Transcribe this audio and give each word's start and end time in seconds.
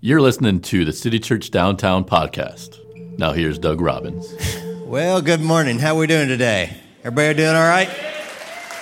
You're 0.00 0.20
listening 0.20 0.60
to 0.60 0.84
the 0.84 0.92
City 0.92 1.18
Church 1.18 1.50
Downtown 1.50 2.04
podcast. 2.04 2.78
Now 3.18 3.32
here's 3.32 3.58
Doug 3.58 3.80
Robbins. 3.80 4.32
Well, 4.86 5.20
good 5.20 5.42
morning. 5.42 5.78
How 5.78 5.96
are 5.96 5.98
we 5.98 6.06
doing 6.06 6.28
today? 6.28 6.74
Everybody 7.00 7.34
doing 7.34 7.54
all 7.54 7.68
right? 7.68 7.90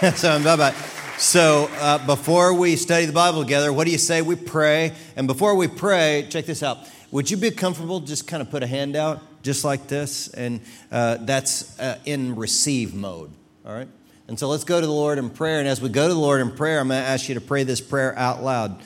so 0.15 0.37
about. 0.37 0.73
So 1.19 1.69
uh, 1.81 2.07
before 2.07 2.55
we 2.55 2.77
study 2.77 3.07
the 3.07 3.13
Bible 3.13 3.43
together, 3.43 3.73
what 3.73 3.87
do 3.87 3.91
you 3.91 3.99
say 3.99 4.23
we 4.23 4.37
pray? 4.37 4.93
And 5.17 5.27
before 5.27 5.57
we 5.57 5.67
pray, 5.67 6.29
check 6.31 6.47
this 6.47 6.63
out. 6.63 6.79
Would 7.11 7.29
you 7.29 7.37
be 7.37 7.51
comfortable 7.51 7.99
just 7.99 8.29
kind 8.29 8.41
of 8.41 8.53
put 8.53 8.63
a 8.63 8.69
hand 8.69 8.95
out 8.95 9.21
just 9.43 9.65
like 9.65 9.89
this? 9.89 10.29
And 10.29 10.61
uh, 10.93 11.17
that's 11.23 11.77
uh, 11.81 11.99
in 12.05 12.37
receive 12.37 12.95
mode. 12.95 13.33
All 13.67 13.75
right. 13.75 13.89
And 14.29 14.39
so 14.39 14.49
let's 14.49 14.65
go 14.65 14.81
to 14.81 14.87
the 14.87 14.93
Lord 14.93 15.19
in 15.19 15.31
prayer. 15.31 15.59
And 15.59 15.67
as 15.67 15.81
we 15.81 15.89
go 15.89 16.07
to 16.07 16.15
the 16.15 16.21
Lord 16.21 16.41
in 16.41 16.53
prayer, 16.53 16.79
I'm 16.79 16.87
going 16.87 17.03
to 17.03 17.09
ask 17.09 17.29
you 17.29 17.35
to 17.35 17.41
pray 17.41 17.65
this 17.65 17.81
prayer 17.81 18.17
out 18.17 18.45
loud. 18.45 18.81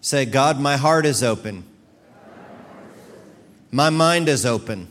Say, 0.00 0.24
God, 0.24 0.60
my 0.60 0.76
heart 0.76 1.06
is 1.06 1.22
open. 1.22 1.64
My 3.70 3.90
mind 3.90 4.28
is 4.28 4.46
open 4.46 4.88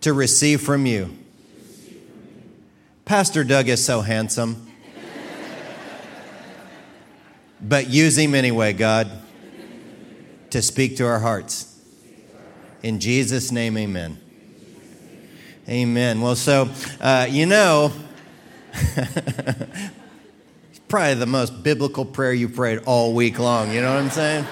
to 0.00 0.12
receive 0.12 0.60
from 0.60 0.86
you. 0.86 1.16
Pastor 3.04 3.44
Doug 3.44 3.68
is 3.68 3.84
so 3.84 4.00
handsome. 4.00 4.66
but 7.60 7.88
use 7.88 8.16
him 8.16 8.34
anyway, 8.34 8.72
God, 8.72 9.10
to 10.50 10.62
speak 10.62 10.96
to 10.96 11.06
our 11.06 11.18
hearts. 11.18 11.80
In 12.82 13.00
Jesus' 13.00 13.50
name, 13.50 13.76
amen. 13.76 14.18
Amen. 15.68 16.20
Well, 16.20 16.36
so, 16.36 16.68
uh, 17.00 17.26
you 17.28 17.46
know, 17.46 17.92
probably 20.88 21.14
the 21.14 21.26
most 21.26 21.62
biblical 21.62 22.04
prayer 22.04 22.32
you 22.32 22.48
prayed 22.48 22.80
all 22.86 23.12
week 23.12 23.38
long. 23.38 23.72
You 23.72 23.80
know 23.80 23.94
what 23.94 24.02
I'm 24.02 24.10
saying? 24.10 24.46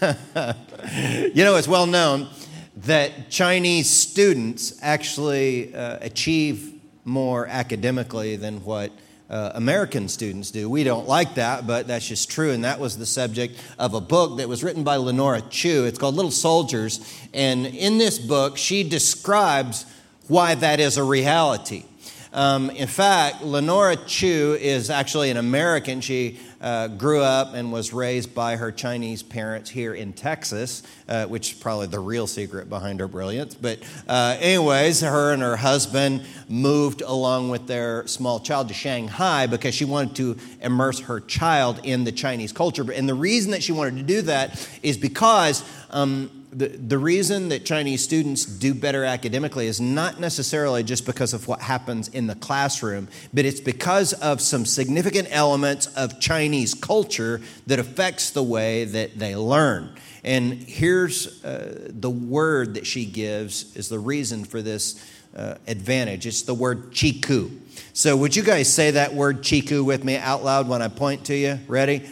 you 1.34 1.44
know, 1.44 1.56
it's 1.56 1.68
well 1.68 1.86
known 1.86 2.28
that 2.76 3.30
Chinese 3.30 3.90
students 3.90 4.78
actually 4.82 5.74
uh, 5.74 5.98
achieve 6.00 6.72
more 7.04 7.46
academically 7.46 8.36
than 8.36 8.64
what 8.64 8.92
uh, 9.28 9.52
American 9.54 10.08
students 10.08 10.50
do. 10.50 10.68
We 10.68 10.84
don't 10.84 11.08
like 11.08 11.36
that, 11.36 11.66
but 11.66 11.86
that's 11.86 12.06
just 12.06 12.30
true. 12.30 12.50
And 12.50 12.64
that 12.64 12.78
was 12.78 12.98
the 12.98 13.06
subject 13.06 13.58
of 13.78 13.94
a 13.94 14.00
book 14.00 14.38
that 14.38 14.48
was 14.48 14.62
written 14.62 14.84
by 14.84 14.96
Lenora 14.96 15.42
Chu. 15.48 15.84
It's 15.84 15.98
called 15.98 16.14
Little 16.14 16.30
Soldiers. 16.30 17.00
And 17.32 17.66
in 17.66 17.98
this 17.98 18.18
book, 18.18 18.58
she 18.58 18.82
describes 18.88 19.86
why 20.28 20.54
that 20.56 20.80
is 20.80 20.98
a 20.98 21.04
reality. 21.04 21.84
Um, 22.32 22.70
in 22.70 22.88
fact, 22.88 23.42
Lenora 23.42 23.96
Chu 23.96 24.56
is 24.58 24.88
actually 24.88 25.30
an 25.30 25.36
American. 25.36 26.00
She 26.00 26.38
uh, 26.62 26.88
grew 26.88 27.20
up 27.20 27.54
and 27.54 27.70
was 27.72 27.92
raised 27.92 28.34
by 28.34 28.56
her 28.56 28.72
Chinese 28.72 29.22
parents 29.22 29.68
here 29.68 29.92
in 29.92 30.14
Texas, 30.14 30.82
uh, 31.08 31.26
which 31.26 31.52
is 31.52 31.58
probably 31.58 31.88
the 31.88 31.98
real 31.98 32.26
secret 32.26 32.70
behind 32.70 33.00
her 33.00 33.08
brilliance. 33.08 33.54
But, 33.54 33.80
uh, 34.08 34.36
anyways, 34.40 35.00
her 35.02 35.32
and 35.32 35.42
her 35.42 35.56
husband 35.56 36.24
moved 36.48 37.02
along 37.02 37.50
with 37.50 37.66
their 37.66 38.06
small 38.06 38.40
child 38.40 38.68
to 38.68 38.74
Shanghai 38.74 39.46
because 39.46 39.74
she 39.74 39.84
wanted 39.84 40.16
to 40.16 40.36
immerse 40.62 41.00
her 41.00 41.20
child 41.20 41.80
in 41.82 42.04
the 42.04 42.12
Chinese 42.12 42.52
culture. 42.52 42.90
And 42.90 43.06
the 43.08 43.14
reason 43.14 43.50
that 43.50 43.62
she 43.62 43.72
wanted 43.72 43.96
to 43.96 44.04
do 44.04 44.22
that 44.22 44.68
is 44.82 44.96
because 44.96 45.64
um, 45.90 46.30
the, 46.52 46.68
the 46.68 46.98
reason 46.98 47.48
that 47.48 47.64
Chinese 47.64 48.04
students 48.04 48.44
do 48.44 48.74
better 48.74 49.04
academically 49.04 49.66
is 49.66 49.80
not 49.80 50.20
necessarily 50.20 50.82
just 50.82 51.06
because 51.06 51.32
of 51.32 51.48
what 51.48 51.62
happens 51.62 52.08
in 52.08 52.26
the 52.26 52.34
classroom, 52.34 53.08
but 53.32 53.46
it's 53.46 53.60
because 53.60 54.12
of 54.12 54.40
some 54.42 54.66
significant 54.66 55.28
elements 55.30 55.86
of 55.96 56.20
Chinese 56.20 56.74
culture 56.74 57.40
that 57.66 57.78
affects 57.78 58.30
the 58.30 58.42
way 58.42 58.84
that 58.84 59.18
they 59.18 59.34
learn. 59.34 59.94
And 60.24 60.52
here's 60.52 61.42
uh, 61.42 61.88
the 61.88 62.10
word 62.10 62.74
that 62.74 62.86
she 62.86 63.06
gives 63.06 63.74
is 63.74 63.88
the 63.88 63.98
reason 63.98 64.44
for 64.44 64.60
this 64.60 65.02
uh, 65.34 65.54
advantage. 65.66 66.26
It's 66.26 66.42
the 66.42 66.54
word 66.54 66.92
chiku. 66.92 67.50
So, 67.94 68.14
would 68.16 68.36
you 68.36 68.42
guys 68.42 68.72
say 68.72 68.92
that 68.92 69.14
word 69.14 69.42
chiku 69.42 69.82
with 69.82 70.04
me 70.04 70.18
out 70.18 70.44
loud 70.44 70.68
when 70.68 70.82
I 70.82 70.88
point 70.88 71.24
to 71.26 71.34
you? 71.34 71.58
Ready? 71.66 72.02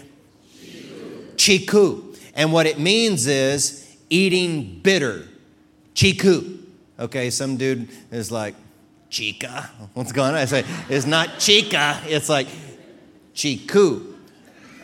Chiku. 0.58 1.36
chiku. 1.36 2.16
And 2.34 2.52
what 2.52 2.66
it 2.66 2.78
means 2.78 3.26
is 3.26 3.89
eating 4.10 4.80
bitter. 4.82 5.26
Chiku. 5.94 6.58
Okay, 6.98 7.30
some 7.30 7.56
dude 7.56 7.88
is 8.10 8.30
like, 8.30 8.54
chica. 9.08 9.70
What's 9.94 10.12
going 10.12 10.30
on? 10.30 10.34
I 10.36 10.44
say, 10.44 10.64
it's 10.88 11.06
not 11.06 11.38
chica, 11.38 12.00
it's 12.04 12.28
like 12.28 12.48
chiku. 13.34 14.14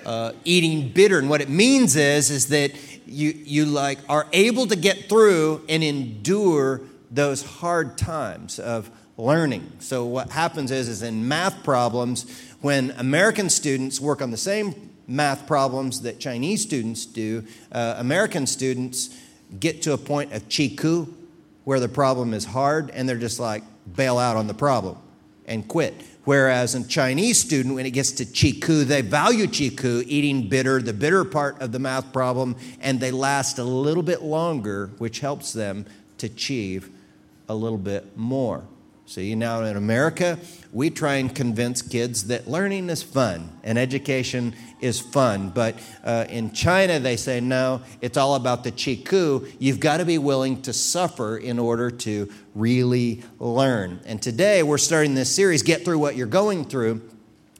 Uh, 0.04 0.32
eating 0.44 0.88
bitter. 0.90 1.18
And 1.18 1.28
what 1.28 1.40
it 1.40 1.48
means 1.48 1.96
is, 1.96 2.30
is 2.30 2.48
that 2.48 2.72
you, 3.06 3.30
you 3.44 3.66
like 3.66 3.98
are 4.08 4.26
able 4.32 4.66
to 4.68 4.76
get 4.76 5.08
through 5.08 5.64
and 5.68 5.82
endure 5.82 6.80
those 7.10 7.42
hard 7.42 7.98
times 7.98 8.58
of 8.58 8.90
learning. 9.16 9.70
So 9.80 10.04
what 10.04 10.30
happens 10.30 10.70
is, 10.70 10.88
is 10.88 11.02
in 11.02 11.26
math 11.26 11.64
problems, 11.64 12.24
when 12.60 12.92
American 12.92 13.50
students 13.50 14.00
work 14.00 14.22
on 14.22 14.30
the 14.30 14.36
same 14.36 14.85
math 15.06 15.46
problems 15.46 16.02
that 16.02 16.18
Chinese 16.18 16.62
students 16.62 17.06
do, 17.06 17.44
uh, 17.72 17.94
American 17.98 18.46
students 18.46 19.16
get 19.60 19.82
to 19.82 19.92
a 19.92 19.98
point 19.98 20.32
of 20.32 20.48
chiku 20.48 21.06
where 21.64 21.80
the 21.80 21.88
problem 21.88 22.34
is 22.34 22.44
hard 22.44 22.90
and 22.90 23.08
they're 23.08 23.16
just 23.16 23.40
like 23.40 23.62
bail 23.94 24.18
out 24.18 24.36
on 24.36 24.46
the 24.46 24.54
problem 24.54 24.96
and 25.46 25.66
quit. 25.68 25.94
Whereas 26.24 26.74
a 26.74 26.82
Chinese 26.86 27.38
student, 27.38 27.76
when 27.76 27.86
it 27.86 27.92
gets 27.92 28.10
to 28.12 28.24
chiku, 28.24 28.84
they 28.84 29.00
value 29.00 29.46
chiku, 29.46 30.02
eating 30.06 30.48
bitter, 30.48 30.82
the 30.82 30.92
bitter 30.92 31.24
part 31.24 31.60
of 31.60 31.70
the 31.70 31.78
math 31.78 32.12
problem, 32.12 32.56
and 32.80 32.98
they 32.98 33.12
last 33.12 33.60
a 33.60 33.64
little 33.64 34.02
bit 34.02 34.22
longer, 34.22 34.90
which 34.98 35.20
helps 35.20 35.52
them 35.52 35.86
to 36.18 36.26
achieve 36.26 36.90
a 37.48 37.54
little 37.54 37.78
bit 37.78 38.16
more. 38.16 38.64
See, 39.08 39.36
now 39.36 39.62
in 39.62 39.76
America, 39.76 40.36
we 40.72 40.90
try 40.90 41.14
and 41.14 41.32
convince 41.32 41.80
kids 41.80 42.26
that 42.26 42.48
learning 42.48 42.90
is 42.90 43.04
fun 43.04 43.56
and 43.62 43.78
education 43.78 44.52
is 44.80 44.98
fun. 44.98 45.50
But 45.50 45.76
uh, 46.02 46.26
in 46.28 46.50
China, 46.50 46.98
they 46.98 47.16
say, 47.16 47.38
no, 47.38 47.82
it's 48.00 48.16
all 48.16 48.34
about 48.34 48.64
the 48.64 48.72
chiku. 48.72 49.46
You've 49.60 49.78
got 49.78 49.98
to 49.98 50.04
be 50.04 50.18
willing 50.18 50.60
to 50.62 50.72
suffer 50.72 51.38
in 51.38 51.60
order 51.60 51.88
to 51.88 52.32
really 52.56 53.22
learn. 53.38 54.00
And 54.06 54.20
today, 54.20 54.64
we're 54.64 54.76
starting 54.76 55.14
this 55.14 55.32
series, 55.32 55.62
Get 55.62 55.84
Through 55.84 56.00
What 56.00 56.16
You're 56.16 56.26
Going 56.26 56.64
Through. 56.64 57.08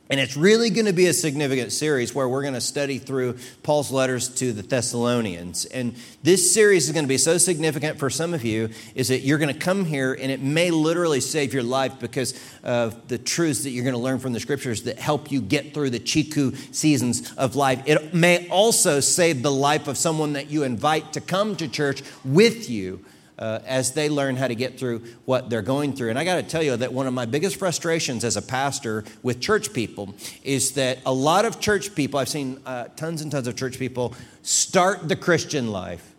And 0.08 0.20
it's 0.20 0.36
really 0.36 0.70
going 0.70 0.86
to 0.86 0.92
be 0.92 1.06
a 1.06 1.12
significant 1.12 1.72
series 1.72 2.14
where 2.14 2.28
we're 2.28 2.42
going 2.42 2.54
to 2.54 2.60
study 2.60 2.98
through 2.98 3.38
Paul's 3.64 3.90
letters 3.90 4.28
to 4.36 4.52
the 4.52 4.62
Thessalonians. 4.62 5.64
And 5.64 5.96
this 6.22 6.54
series 6.54 6.86
is 6.86 6.92
going 6.92 7.04
to 7.04 7.08
be 7.08 7.18
so 7.18 7.38
significant 7.38 7.98
for 7.98 8.08
some 8.08 8.32
of 8.32 8.44
you 8.44 8.70
is 8.94 9.08
that 9.08 9.20
you're 9.20 9.38
going 9.38 9.52
to 9.52 9.58
come 9.58 9.84
here 9.84 10.14
and 10.14 10.30
it 10.30 10.40
may 10.40 10.70
literally 10.70 11.20
save 11.20 11.52
your 11.52 11.64
life 11.64 11.98
because 11.98 12.40
of 12.62 13.08
the 13.08 13.18
truths 13.18 13.64
that 13.64 13.70
you're 13.70 13.84
going 13.84 13.94
to 13.94 14.00
learn 14.00 14.20
from 14.20 14.32
the 14.32 14.40
scriptures 14.40 14.84
that 14.84 14.98
help 14.98 15.32
you 15.32 15.40
get 15.40 15.74
through 15.74 15.90
the 15.90 15.98
chiku 15.98 16.54
seasons 16.70 17.32
of 17.32 17.56
life. 17.56 17.82
It 17.86 18.14
may 18.14 18.48
also 18.48 19.00
save 19.00 19.42
the 19.42 19.50
life 19.50 19.88
of 19.88 19.96
someone 19.96 20.34
that 20.34 20.50
you 20.50 20.62
invite 20.62 21.14
to 21.14 21.20
come 21.20 21.56
to 21.56 21.66
church 21.66 22.02
with 22.24 22.70
you 22.70 23.04
uh, 23.38 23.60
as 23.66 23.92
they 23.92 24.08
learn 24.08 24.36
how 24.36 24.48
to 24.48 24.54
get 24.54 24.78
through 24.78 25.02
what 25.24 25.50
they're 25.50 25.62
going 25.62 25.92
through. 25.92 26.10
And 26.10 26.18
I 26.18 26.24
got 26.24 26.36
to 26.36 26.42
tell 26.42 26.62
you 26.62 26.76
that 26.76 26.92
one 26.92 27.06
of 27.06 27.14
my 27.14 27.26
biggest 27.26 27.56
frustrations 27.56 28.24
as 28.24 28.36
a 28.36 28.42
pastor 28.42 29.04
with 29.22 29.40
church 29.40 29.72
people 29.72 30.14
is 30.42 30.72
that 30.72 30.98
a 31.04 31.12
lot 31.12 31.44
of 31.44 31.60
church 31.60 31.94
people, 31.94 32.18
I've 32.18 32.28
seen 32.28 32.60
uh, 32.64 32.84
tons 32.96 33.22
and 33.22 33.30
tons 33.30 33.46
of 33.46 33.56
church 33.56 33.78
people 33.78 34.14
start 34.42 35.08
the 35.08 35.16
Christian 35.16 35.70
life, 35.70 36.14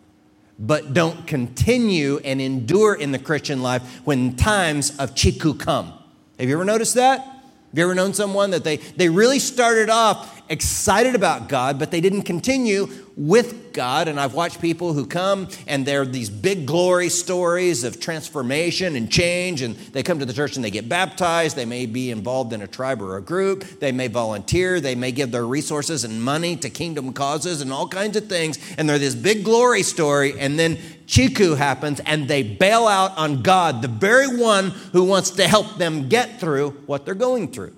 but 0.58 0.94
don't 0.94 1.26
continue 1.26 2.18
and 2.24 2.40
endure 2.40 2.94
in 2.94 3.12
the 3.12 3.18
Christian 3.18 3.62
life 3.62 3.82
when 4.04 4.36
times 4.36 4.96
of 4.98 5.14
chiku 5.14 5.54
come. 5.54 5.92
Have 6.38 6.48
you 6.48 6.54
ever 6.54 6.64
noticed 6.64 6.94
that? 6.94 7.20
Have 7.20 7.76
you 7.76 7.84
ever 7.84 7.94
known 7.94 8.14
someone 8.14 8.50
that 8.52 8.64
they, 8.64 8.76
they 8.76 9.08
really 9.08 9.38
started 9.38 9.90
off 9.90 10.37
excited 10.48 11.14
about 11.14 11.48
God, 11.48 11.78
but 11.78 11.90
they 11.90 12.00
didn't 12.00 12.22
continue 12.22 12.88
with 13.16 13.72
God. 13.72 14.06
And 14.06 14.18
I've 14.18 14.34
watched 14.34 14.60
people 14.60 14.92
who 14.92 15.04
come 15.04 15.48
and 15.66 15.84
they're 15.84 16.06
these 16.06 16.30
big 16.30 16.66
glory 16.66 17.08
stories 17.08 17.82
of 17.82 17.98
transformation 17.98 18.94
and 18.94 19.10
change. 19.10 19.60
And 19.60 19.74
they 19.76 20.02
come 20.02 20.20
to 20.20 20.24
the 20.24 20.32
church 20.32 20.56
and 20.56 20.64
they 20.64 20.70
get 20.70 20.88
baptized. 20.88 21.56
They 21.56 21.64
may 21.64 21.86
be 21.86 22.10
involved 22.10 22.52
in 22.52 22.62
a 22.62 22.66
tribe 22.66 23.02
or 23.02 23.16
a 23.16 23.22
group. 23.22 23.64
They 23.80 23.92
may 23.92 24.06
volunteer. 24.06 24.80
They 24.80 24.94
may 24.94 25.10
give 25.10 25.32
their 25.32 25.46
resources 25.46 26.04
and 26.04 26.22
money 26.22 26.56
to 26.56 26.70
kingdom 26.70 27.12
causes 27.12 27.60
and 27.60 27.72
all 27.72 27.88
kinds 27.88 28.16
of 28.16 28.28
things. 28.28 28.58
And 28.78 28.88
they're 28.88 28.98
this 28.98 29.16
big 29.16 29.44
glory 29.44 29.82
story. 29.82 30.38
And 30.38 30.58
then 30.58 30.78
Chiku 31.06 31.56
happens 31.56 32.00
and 32.00 32.28
they 32.28 32.42
bail 32.44 32.86
out 32.86 33.18
on 33.18 33.42
God, 33.42 33.82
the 33.82 33.88
very 33.88 34.36
one 34.36 34.70
who 34.92 35.04
wants 35.04 35.30
to 35.30 35.48
help 35.48 35.76
them 35.76 36.08
get 36.08 36.38
through 36.38 36.70
what 36.86 37.04
they're 37.04 37.14
going 37.14 37.50
through. 37.50 37.74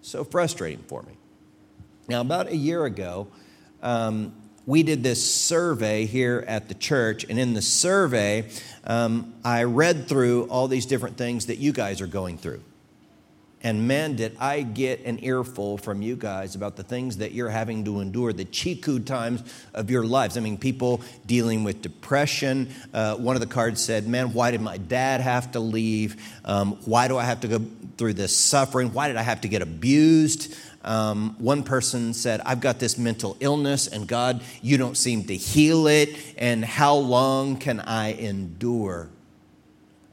So 0.00 0.24
frustrating 0.24 0.84
for 0.88 1.02
me. 1.02 1.17
Now, 2.08 2.22
about 2.22 2.48
a 2.48 2.56
year 2.56 2.86
ago, 2.86 3.28
um, 3.82 4.32
we 4.64 4.82
did 4.82 5.02
this 5.02 5.24
survey 5.24 6.06
here 6.06 6.44
at 6.48 6.68
the 6.68 6.74
church, 6.74 7.24
and 7.28 7.38
in 7.38 7.52
the 7.52 7.62
survey, 7.62 8.48
um, 8.84 9.34
I 9.44 9.64
read 9.64 10.08
through 10.08 10.44
all 10.44 10.68
these 10.68 10.86
different 10.86 11.18
things 11.18 11.46
that 11.46 11.58
you 11.58 11.72
guys 11.72 12.00
are 12.00 12.06
going 12.06 12.38
through. 12.38 12.62
And 13.62 13.88
man, 13.88 14.14
did 14.14 14.36
I 14.38 14.62
get 14.62 15.04
an 15.04 15.18
earful 15.24 15.78
from 15.78 16.00
you 16.00 16.14
guys 16.14 16.54
about 16.54 16.76
the 16.76 16.84
things 16.84 17.16
that 17.16 17.32
you're 17.32 17.48
having 17.48 17.84
to 17.86 17.98
endure, 18.00 18.32
the 18.32 18.44
chiku 18.44 19.00
times 19.00 19.42
of 19.74 19.90
your 19.90 20.04
lives. 20.04 20.36
I 20.36 20.40
mean, 20.40 20.58
people 20.58 21.00
dealing 21.26 21.64
with 21.64 21.82
depression. 21.82 22.72
Uh, 22.94 23.16
one 23.16 23.34
of 23.34 23.40
the 23.40 23.48
cards 23.48 23.82
said, 23.82 24.06
Man, 24.06 24.32
why 24.32 24.52
did 24.52 24.60
my 24.60 24.76
dad 24.76 25.20
have 25.20 25.52
to 25.52 25.60
leave? 25.60 26.22
Um, 26.44 26.78
why 26.84 27.08
do 27.08 27.18
I 27.18 27.24
have 27.24 27.40
to 27.40 27.48
go 27.48 27.60
through 27.96 28.14
this 28.14 28.36
suffering? 28.36 28.92
Why 28.92 29.08
did 29.08 29.16
I 29.16 29.22
have 29.22 29.40
to 29.40 29.48
get 29.48 29.60
abused? 29.60 30.54
Um, 30.82 31.34
one 31.38 31.64
person 31.64 32.14
said, 32.14 32.40
I've 32.46 32.60
got 32.60 32.78
this 32.78 32.96
mental 32.96 33.36
illness, 33.40 33.88
and 33.88 34.06
God, 34.06 34.40
you 34.62 34.78
don't 34.78 34.96
seem 34.96 35.24
to 35.24 35.36
heal 35.36 35.88
it, 35.88 36.16
and 36.38 36.64
how 36.64 36.94
long 36.94 37.56
can 37.56 37.80
I 37.80 38.12
endure? 38.12 39.10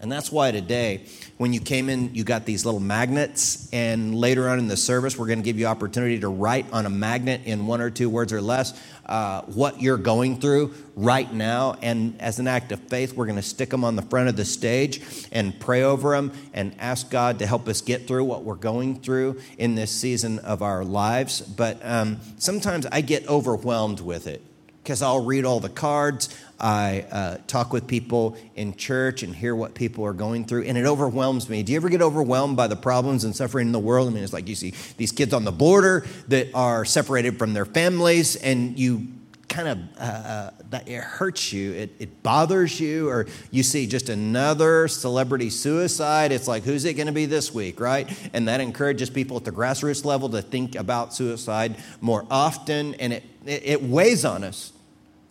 And 0.01 0.11
that's 0.11 0.29
why 0.29 0.51
today, 0.51 1.05
when 1.37 1.53
you 1.53 1.61
came 1.61 1.89
in, 1.89 2.13
you 2.13 2.25
got 2.25 2.45
these 2.45 2.65
little 2.65 2.81
magnets. 2.81 3.69
And 3.71 4.13
later 4.13 4.49
on 4.49 4.59
in 4.59 4.67
the 4.67 4.75
service, 4.75 5.17
we're 5.17 5.27
going 5.27 5.39
to 5.39 5.43
give 5.43 5.57
you 5.57 5.67
opportunity 5.67 6.19
to 6.19 6.27
write 6.27 6.65
on 6.73 6.85
a 6.85 6.89
magnet 6.89 7.41
in 7.45 7.65
one 7.65 7.79
or 7.79 7.89
two 7.89 8.09
words 8.09 8.33
or 8.33 8.41
less 8.41 8.79
uh, 9.05 9.43
what 9.43 9.81
you're 9.81 9.97
going 9.97 10.41
through 10.41 10.73
right 10.95 11.31
now. 11.33 11.77
And 11.81 12.19
as 12.19 12.39
an 12.39 12.47
act 12.47 12.73
of 12.73 12.81
faith, 12.81 13.15
we're 13.15 13.25
going 13.25 13.37
to 13.37 13.41
stick 13.41 13.69
them 13.69 13.85
on 13.85 13.95
the 13.95 14.01
front 14.01 14.27
of 14.27 14.35
the 14.35 14.45
stage 14.45 15.01
and 15.31 15.57
pray 15.59 15.83
over 15.83 16.11
them 16.11 16.33
and 16.53 16.75
ask 16.77 17.09
God 17.09 17.39
to 17.39 17.47
help 17.47 17.67
us 17.69 17.81
get 17.81 18.05
through 18.05 18.25
what 18.25 18.43
we're 18.43 18.55
going 18.55 18.99
through 18.99 19.39
in 19.57 19.75
this 19.75 19.91
season 19.91 20.39
of 20.39 20.61
our 20.61 20.83
lives. 20.83 21.39
But 21.39 21.79
um, 21.83 22.19
sometimes 22.37 22.85
I 22.87 22.99
get 22.99 23.27
overwhelmed 23.29 24.01
with 24.01 24.27
it 24.27 24.41
because 24.85 25.01
I'll 25.01 25.25
read 25.25 25.45
all 25.45 25.59
the 25.59 25.67
cards. 25.67 26.29
I 26.59 27.05
uh, 27.11 27.37
talk 27.47 27.73
with 27.73 27.87
people 27.87 28.37
in 28.55 28.75
church 28.75 29.23
and 29.23 29.35
hear 29.35 29.55
what 29.55 29.73
people 29.75 30.05
are 30.05 30.13
going 30.13 30.45
through, 30.45 30.63
and 30.63 30.77
it 30.77 30.85
overwhelms 30.85 31.49
me. 31.49 31.63
Do 31.63 31.73
you 31.73 31.77
ever 31.77 31.89
get 31.89 32.01
overwhelmed 32.01 32.55
by 32.55 32.67
the 32.67 32.75
problems 32.75 33.23
and 33.23 33.35
suffering 33.35 33.67
in 33.67 33.71
the 33.73 33.79
world? 33.79 34.07
I 34.07 34.11
mean, 34.11 34.23
it's 34.23 34.33
like 34.33 34.47
you 34.47 34.55
see 34.55 34.73
these 34.97 35.11
kids 35.11 35.33
on 35.33 35.43
the 35.43 35.51
border 35.51 36.05
that 36.29 36.47
are 36.53 36.85
separated 36.85 37.37
from 37.37 37.53
their 37.53 37.65
families, 37.65 38.35
and 38.37 38.79
you 38.79 39.07
kind 39.47 39.67
of 39.67 39.79
uh, 39.99 40.01
uh 40.01 40.51
it 40.85 41.01
hurts 41.01 41.53
you, 41.53 41.71
it, 41.73 41.95
it 41.99 42.23
bothers 42.23 42.79
you, 42.79 43.09
or 43.09 43.27
you 43.51 43.63
see 43.63 43.87
just 43.87 44.09
another 44.09 44.87
celebrity 44.87 45.49
suicide. 45.49 46.31
It's 46.31 46.47
like, 46.47 46.63
who's 46.63 46.85
it 46.85 46.95
going 46.95 47.07
to 47.07 47.13
be 47.13 47.25
this 47.25 47.53
week, 47.53 47.79
right? 47.79 48.09
And 48.33 48.47
that 48.47 48.59
encourages 48.59 49.09
people 49.09 49.37
at 49.37 49.45
the 49.45 49.51
grassroots 49.51 50.03
level 50.03 50.29
to 50.29 50.41
think 50.41 50.75
about 50.75 51.13
suicide 51.13 51.77
more 52.01 52.25
often, 52.29 52.95
and 52.95 53.13
it, 53.13 53.23
it, 53.45 53.61
it 53.65 53.83
weighs 53.83 54.25
on 54.25 54.43
us, 54.43 54.73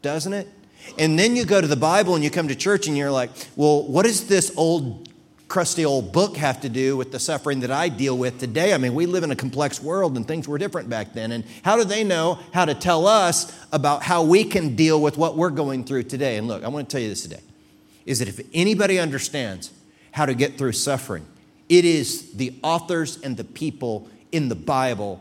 doesn't 0.03 0.33
it? 0.33 0.49
And 0.99 1.19
then 1.19 1.37
you 1.37 1.45
go 1.45 1.61
to 1.61 1.67
the 1.67 1.77
Bible 1.77 2.15
and 2.15 2.23
you 2.23 2.31
come 2.31 2.49
to 2.49 2.55
church 2.55 2.87
and 2.87 2.97
you're 2.97 3.11
like, 3.11 3.31
well, 3.57 3.83
what 3.87 4.05
does 4.05 4.27
this 4.27 4.53
old, 4.57 5.09
crusty 5.49 5.85
old 5.85 6.13
book 6.13 6.37
have 6.37 6.61
to 6.61 6.69
do 6.69 6.97
with 6.97 7.13
the 7.13 7.19
suffering 7.19 7.61
that 7.61 7.71
I 7.71 7.89
deal 7.89 8.17
with 8.17 8.39
today? 8.39 8.75
I 8.75 8.79
mean, 8.79 8.95
we 8.95 9.07
live 9.07 9.25
in 9.25 9.31
a 9.31 9.37
complex 9.37 9.83
world 9.83 10.17
and 10.17 10.27
things 10.27 10.47
were 10.47 10.59
different 10.59 10.89
back 10.89 11.13
then. 11.13 11.33
And 11.33 11.45
how 11.63 11.77
do 11.77 11.85
they 11.85 12.05
know 12.05 12.39
how 12.53 12.65
to 12.65 12.75
tell 12.75 13.07
us 13.07 13.57
about 13.73 14.03
how 14.03 14.23
we 14.23 14.45
can 14.45 14.77
deal 14.77 15.01
with 15.01 15.17
what 15.17 15.37
we're 15.37 15.51
going 15.51 15.85
through 15.85 16.05
today? 16.05 16.37
And 16.37 16.47
look, 16.47 16.63
I 16.63 16.69
want 16.69 16.89
to 16.89 16.93
tell 16.93 17.03
you 17.03 17.09
this 17.09 17.23
today 17.23 17.41
is 18.07 18.19
that 18.19 18.29
if 18.29 18.41
anybody 18.53 18.99
understands 18.99 19.73
how 20.13 20.27
to 20.27 20.35
get 20.35 20.59
through 20.59 20.73
suffering, 20.73 21.27
it 21.69 21.85
is 21.85 22.33
the 22.33 22.55
authors 22.63 23.21
and 23.23 23.37
the 23.37 23.45
people 23.45 24.09
in 24.31 24.49
the 24.49 24.55
Bible 24.55 25.21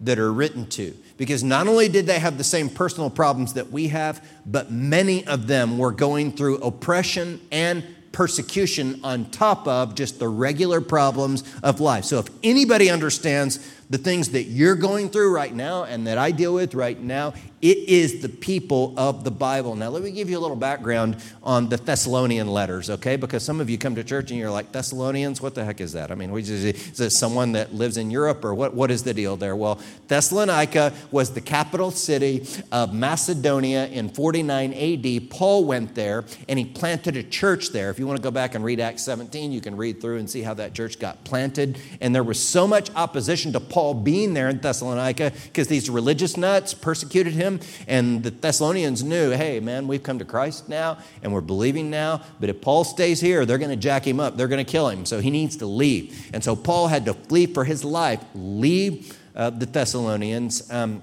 that 0.00 0.18
are 0.18 0.32
written 0.32 0.66
to 0.66 0.94
because 1.18 1.44
not 1.44 1.68
only 1.68 1.88
did 1.90 2.06
they 2.06 2.18
have 2.18 2.38
the 2.38 2.44
same 2.44 2.70
personal 2.70 3.10
problems 3.10 3.52
that 3.54 3.70
we 3.70 3.88
have, 3.88 4.26
but 4.46 4.70
many 4.70 5.26
of 5.26 5.46
them 5.46 5.76
were 5.76 5.92
going 5.92 6.32
through 6.32 6.56
oppression 6.58 7.40
and 7.52 7.84
persecution 8.12 9.00
on 9.04 9.26
top 9.26 9.68
of 9.68 9.94
just 9.94 10.18
the 10.18 10.28
regular 10.28 10.80
problems 10.80 11.44
of 11.62 11.80
life. 11.80 12.04
So 12.04 12.18
if 12.18 12.28
anybody 12.42 12.88
understands 12.88 13.58
the 13.90 13.98
things 13.98 14.30
that 14.30 14.44
you're 14.44 14.74
going 14.74 15.08
through 15.08 15.34
right 15.34 15.54
now 15.54 15.84
and 15.84 16.06
that 16.06 16.18
I 16.18 16.30
deal 16.30 16.54
with 16.54 16.74
right 16.74 17.00
now, 17.00 17.32
it 17.60 17.78
is 17.88 18.22
the 18.22 18.28
people 18.28 18.94
of 18.96 19.24
the 19.24 19.30
Bible. 19.30 19.74
Now, 19.74 19.88
let 19.88 20.02
me 20.02 20.12
give 20.12 20.30
you 20.30 20.38
a 20.38 20.40
little 20.40 20.56
background 20.56 21.16
on 21.42 21.68
the 21.68 21.76
Thessalonian 21.76 22.46
letters, 22.46 22.88
okay? 22.90 23.16
Because 23.16 23.42
some 23.42 23.60
of 23.60 23.68
you 23.68 23.78
come 23.78 23.96
to 23.96 24.04
church 24.04 24.30
and 24.30 24.38
you're 24.38 24.50
like, 24.50 24.70
Thessalonians, 24.70 25.40
what 25.40 25.54
the 25.54 25.64
heck 25.64 25.80
is 25.80 25.92
that? 25.94 26.12
I 26.12 26.14
mean, 26.14 26.30
is 26.36 26.96
this 26.96 27.18
someone 27.18 27.52
that 27.52 27.74
lives 27.74 27.96
in 27.96 28.10
Europe 28.10 28.44
or 28.44 28.54
what, 28.54 28.74
what 28.74 28.90
is 28.90 29.02
the 29.02 29.14
deal 29.14 29.36
there? 29.36 29.56
Well, 29.56 29.80
Thessalonica 30.06 30.92
was 31.10 31.32
the 31.32 31.40
capital 31.40 31.90
city 31.90 32.46
of 32.70 32.94
Macedonia 32.94 33.86
in 33.86 34.08
49 34.10 34.72
AD. 34.74 35.30
Paul 35.30 35.64
went 35.64 35.94
there 35.96 36.24
and 36.48 36.58
he 36.58 36.64
planted 36.64 37.16
a 37.16 37.24
church 37.24 37.70
there. 37.70 37.90
If 37.90 37.98
you 37.98 38.06
want 38.06 38.18
to 38.18 38.22
go 38.22 38.30
back 38.30 38.54
and 38.54 38.64
read 38.64 38.78
Acts 38.78 39.02
17, 39.02 39.50
you 39.50 39.60
can 39.60 39.76
read 39.76 40.00
through 40.00 40.18
and 40.18 40.30
see 40.30 40.42
how 40.42 40.54
that 40.54 40.74
church 40.74 41.00
got 41.00 41.24
planted. 41.24 41.78
And 42.00 42.14
there 42.14 42.22
was 42.22 42.38
so 42.38 42.68
much 42.68 42.90
opposition 42.94 43.52
to 43.54 43.60
Paul 43.60 43.77
being 43.94 44.34
there 44.34 44.48
in 44.48 44.58
Thessalonica 44.58 45.32
because 45.44 45.66
these 45.66 45.90
religious 45.90 46.36
nuts 46.36 46.72
persecuted 46.74 47.32
him 47.32 47.48
him. 47.48 47.60
And 47.86 48.22
the 48.22 48.30
Thessalonians 48.30 49.02
knew, 49.02 49.30
hey, 49.30 49.60
man, 49.60 49.88
we've 49.88 50.02
come 50.02 50.18
to 50.18 50.24
Christ 50.24 50.68
now 50.68 50.98
and 51.22 51.32
we're 51.32 51.40
believing 51.40 51.90
now. 51.90 52.22
But 52.38 52.50
if 52.50 52.60
Paul 52.60 52.84
stays 52.84 53.20
here, 53.20 53.46
they're 53.46 53.58
going 53.58 53.70
to 53.70 53.76
jack 53.76 54.06
him 54.06 54.20
up. 54.20 54.36
They're 54.36 54.48
going 54.48 54.64
to 54.64 54.70
kill 54.70 54.88
him. 54.88 55.06
So 55.06 55.20
he 55.20 55.30
needs 55.30 55.56
to 55.56 55.66
leave. 55.66 56.30
And 56.32 56.44
so 56.44 56.54
Paul 56.54 56.88
had 56.88 57.06
to 57.06 57.14
flee 57.14 57.46
for 57.46 57.64
his 57.64 57.84
life, 57.84 58.22
leave 58.34 59.18
uh, 59.34 59.50
the 59.50 59.66
Thessalonians. 59.66 60.70
Um, 60.70 61.02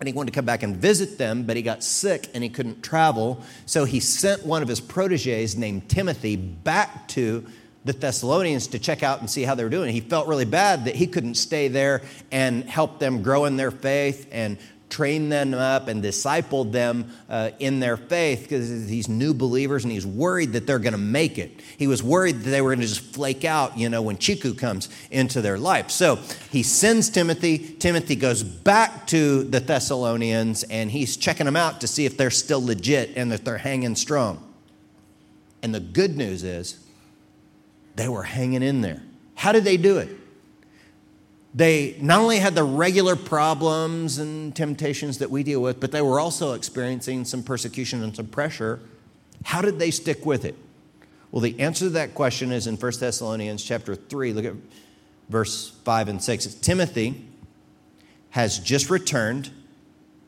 and 0.00 0.08
he 0.08 0.12
wanted 0.12 0.32
to 0.32 0.34
come 0.34 0.44
back 0.44 0.64
and 0.64 0.76
visit 0.76 1.16
them, 1.16 1.44
but 1.44 1.54
he 1.54 1.62
got 1.62 1.84
sick 1.84 2.28
and 2.34 2.42
he 2.42 2.50
couldn't 2.50 2.82
travel. 2.82 3.40
So 3.66 3.84
he 3.84 4.00
sent 4.00 4.44
one 4.44 4.60
of 4.60 4.66
his 4.66 4.80
proteges 4.80 5.56
named 5.56 5.88
Timothy 5.88 6.34
back 6.34 7.06
to 7.08 7.46
the 7.84 7.92
Thessalonians 7.92 8.68
to 8.68 8.78
check 8.78 9.02
out 9.02 9.20
and 9.20 9.28
see 9.28 9.42
how 9.42 9.54
they 9.54 9.64
were 9.64 9.70
doing. 9.70 9.92
He 9.92 10.00
felt 10.00 10.28
really 10.28 10.44
bad 10.44 10.84
that 10.84 10.94
he 10.94 11.06
couldn't 11.06 11.34
stay 11.34 11.68
there 11.68 12.02
and 12.30 12.64
help 12.64 12.98
them 12.98 13.22
grow 13.22 13.44
in 13.44 13.56
their 13.56 13.72
faith 13.72 14.28
and 14.30 14.56
train 14.92 15.30
them 15.30 15.54
up 15.54 15.88
and 15.88 16.04
discipled 16.04 16.70
them 16.70 17.10
uh, 17.30 17.50
in 17.58 17.80
their 17.80 17.96
faith 17.96 18.42
because 18.42 18.86
these 18.86 19.08
new 19.08 19.32
believers 19.32 19.84
and 19.84 19.92
he's 19.92 20.06
worried 20.06 20.52
that 20.52 20.66
they're 20.66 20.78
going 20.78 20.92
to 20.92 20.98
make 20.98 21.38
it. 21.38 21.62
He 21.78 21.86
was 21.86 22.02
worried 22.02 22.40
that 22.40 22.50
they 22.50 22.60
were 22.60 22.68
going 22.68 22.80
to 22.80 22.86
just 22.86 23.00
flake 23.00 23.42
out, 23.42 23.78
you 23.78 23.88
know, 23.88 24.02
when 24.02 24.18
Chiku 24.18 24.52
comes 24.52 24.90
into 25.10 25.40
their 25.40 25.58
life. 25.58 25.90
So 25.90 26.16
he 26.50 26.62
sends 26.62 27.08
Timothy. 27.08 27.58
Timothy 27.58 28.16
goes 28.16 28.42
back 28.42 29.06
to 29.08 29.44
the 29.44 29.60
Thessalonians 29.60 30.62
and 30.64 30.90
he's 30.90 31.16
checking 31.16 31.46
them 31.46 31.56
out 31.56 31.80
to 31.80 31.86
see 31.88 32.04
if 32.04 32.18
they're 32.18 32.30
still 32.30 32.62
legit 32.62 33.16
and 33.16 33.32
that 33.32 33.46
they're 33.46 33.58
hanging 33.58 33.96
strong. 33.96 34.46
And 35.62 35.74
the 35.74 35.80
good 35.80 36.18
news 36.18 36.44
is 36.44 36.84
they 37.96 38.08
were 38.08 38.22
hanging 38.22 38.62
in 38.62 38.80
there. 38.80 39.02
How 39.34 39.52
did 39.52 39.64
they 39.64 39.76
do 39.76 39.98
it? 39.98 40.08
They 41.54 41.96
not 42.00 42.20
only 42.20 42.38
had 42.38 42.54
the 42.54 42.64
regular 42.64 43.14
problems 43.14 44.18
and 44.18 44.56
temptations 44.56 45.18
that 45.18 45.30
we 45.30 45.42
deal 45.42 45.60
with, 45.60 45.80
but 45.80 45.92
they 45.92 46.00
were 46.00 46.18
also 46.18 46.54
experiencing 46.54 47.24
some 47.24 47.42
persecution 47.42 48.02
and 48.02 48.16
some 48.16 48.26
pressure. 48.26 48.80
How 49.44 49.60
did 49.60 49.78
they 49.78 49.90
stick 49.90 50.24
with 50.24 50.44
it? 50.44 50.56
Well, 51.30 51.40
the 51.40 51.58
answer 51.60 51.86
to 51.86 51.90
that 51.90 52.14
question 52.14 52.52
is 52.52 52.66
in 52.66 52.76
1 52.76 52.92
Thessalonians 53.00 53.62
chapter 53.62 53.94
3. 53.94 54.32
Look 54.32 54.44
at 54.44 54.54
verse 55.28 55.70
5 55.84 56.08
and 56.08 56.22
6. 56.22 56.46
It's 56.46 56.54
Timothy 56.54 57.26
has 58.30 58.58
just 58.58 58.88
returned, 58.88 59.50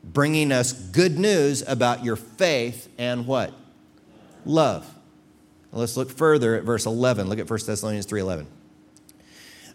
bringing 0.03 0.51
us 0.51 0.73
good 0.73 1.17
news 1.17 1.63
about 1.67 2.03
your 2.03 2.15
faith 2.15 2.87
and 2.99 3.25
what? 3.25 3.51
Love. 4.45 4.94
Let's 5.75 5.97
look 5.97 6.09
further 6.09 6.55
at 6.55 6.63
verse 6.63 6.85
11. 6.85 7.27
Look 7.27 7.37
at 7.37 7.49
1 7.49 7.67
Thessalonians 7.67 8.05
3:11. 8.05 8.47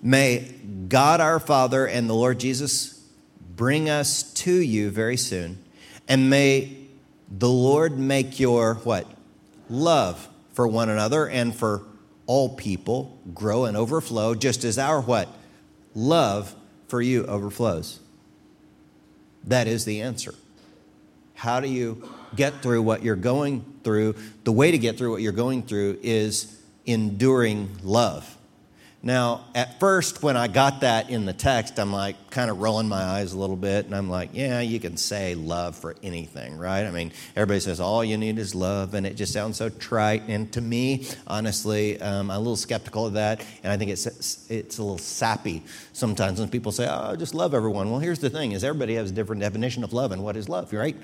May 0.02 0.50
God 0.88 1.21
our 1.21 1.38
Father 1.38 1.87
and 1.87 2.09
the 2.09 2.14
Lord 2.14 2.40
Jesus 2.40 2.99
bring 3.54 3.90
us 3.90 4.23
to 4.33 4.52
you 4.52 4.90
very 4.90 5.19
soon. 5.19 5.59
And 6.09 6.30
may 6.30 6.87
the 7.30 7.50
Lord 7.50 7.99
make 7.99 8.40
your 8.40 8.76
what? 8.76 9.07
Love 9.69 10.26
for 10.54 10.66
one 10.66 10.88
another 10.88 11.28
and 11.28 11.54
for 11.54 11.83
all 12.26 12.49
people 12.49 13.19
grow 13.35 13.66
and 13.66 13.76
overflow, 13.76 14.35
just 14.35 14.64
as 14.64 14.78
our 14.78 15.02
what? 15.02 15.28
Love 15.95 16.54
for 16.88 17.02
you 17.02 17.26
overflows. 17.26 18.00
That 19.45 19.69
is 19.69 19.85
the 19.85 20.00
answer. 20.00 20.35
How 21.35 21.61
do 21.61 21.69
you 21.69 22.09
get 22.37 22.62
through 22.62 22.82
what 22.82 23.02
you're 23.02 23.16
going 23.16 23.64
through? 23.84 24.14
The 24.44 24.52
way 24.52 24.70
to 24.70 24.78
get 24.78 24.99
through 24.99 25.12
what 25.12 25.22
you're 25.22 25.32
going 25.32 25.62
through 25.62 25.99
is 26.02 26.60
enduring 26.87 27.68
love. 27.82 28.37
Now, 29.02 29.46
at 29.54 29.80
first, 29.80 30.22
when 30.22 30.37
I 30.37 30.46
got 30.46 30.82
that 30.82 31.08
in 31.08 31.25
the 31.25 31.32
text, 31.32 31.78
I'm 31.78 31.90
like 31.90 32.30
kind 32.30 32.50
of 32.50 32.60
rolling 32.60 32.87
my 32.87 33.02
eyes 33.02 33.32
a 33.32 33.38
little 33.38 33.56
bit, 33.56 33.87
and 33.87 33.94
I'm 33.94 34.10
like, 34.10 34.30
yeah, 34.34 34.60
you 34.60 34.78
can 34.78 34.99
say 34.99 35.34
love 35.34 35.75
for 35.75 35.96
anything, 36.02 36.58
right? 36.58 36.84
I 36.84 36.90
mean, 36.90 37.12
everybody 37.34 37.60
says 37.60 37.80
all 37.80 38.04
you 38.04 38.18
need 38.18 38.38
is 38.38 38.54
love, 38.54 38.92
and 38.92 39.06
it 39.06 39.14
just 39.14 39.32
sounds 39.32 39.56
so 39.56 39.70
trite. 39.70 40.25
And 40.28 40.52
to 40.52 40.60
me, 40.60 41.06
honestly, 41.26 41.99
um, 41.99 42.30
I'm 42.30 42.37
a 42.37 42.38
little 42.38 42.56
skeptical 42.56 43.06
of 43.06 43.14
that, 43.14 43.42
and 43.62 43.72
I 43.72 43.78
think 43.78 43.90
it's 43.90 44.50
it's 44.50 44.76
a 44.76 44.82
little 44.82 44.99
sappy 44.99 45.62
sometimes 45.94 46.38
when 46.38 46.50
people 46.50 46.70
say, 46.70 46.87
oh, 46.87 47.16
just 47.16 47.34
love 47.34 47.54
everyone. 47.54 47.90
Well, 47.90 48.00
here's 48.00 48.18
the 48.18 48.28
thing: 48.28 48.52
is 48.52 48.62
everybody 48.64 48.96
has 48.96 49.10
a 49.10 49.14
different 49.14 49.40
definition 49.40 49.82
of 49.82 49.94
love, 49.94 50.12
and 50.12 50.22
what 50.22 50.37
is 50.37 50.46
love, 50.46 50.75
right? 50.75 50.96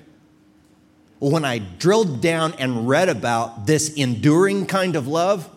When 1.19 1.43
I 1.45 1.59
drilled 1.59 2.21
down 2.21 2.53
and 2.59 2.87
read 2.87 3.09
about 3.09 3.65
this 3.65 3.93
enduring 3.93 4.67
kind 4.67 4.95
of 4.95 5.07
love, 5.07 5.49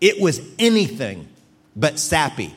it 0.00 0.20
was 0.20 0.40
anything 0.58 1.28
but 1.74 1.98
sappy. 1.98 2.54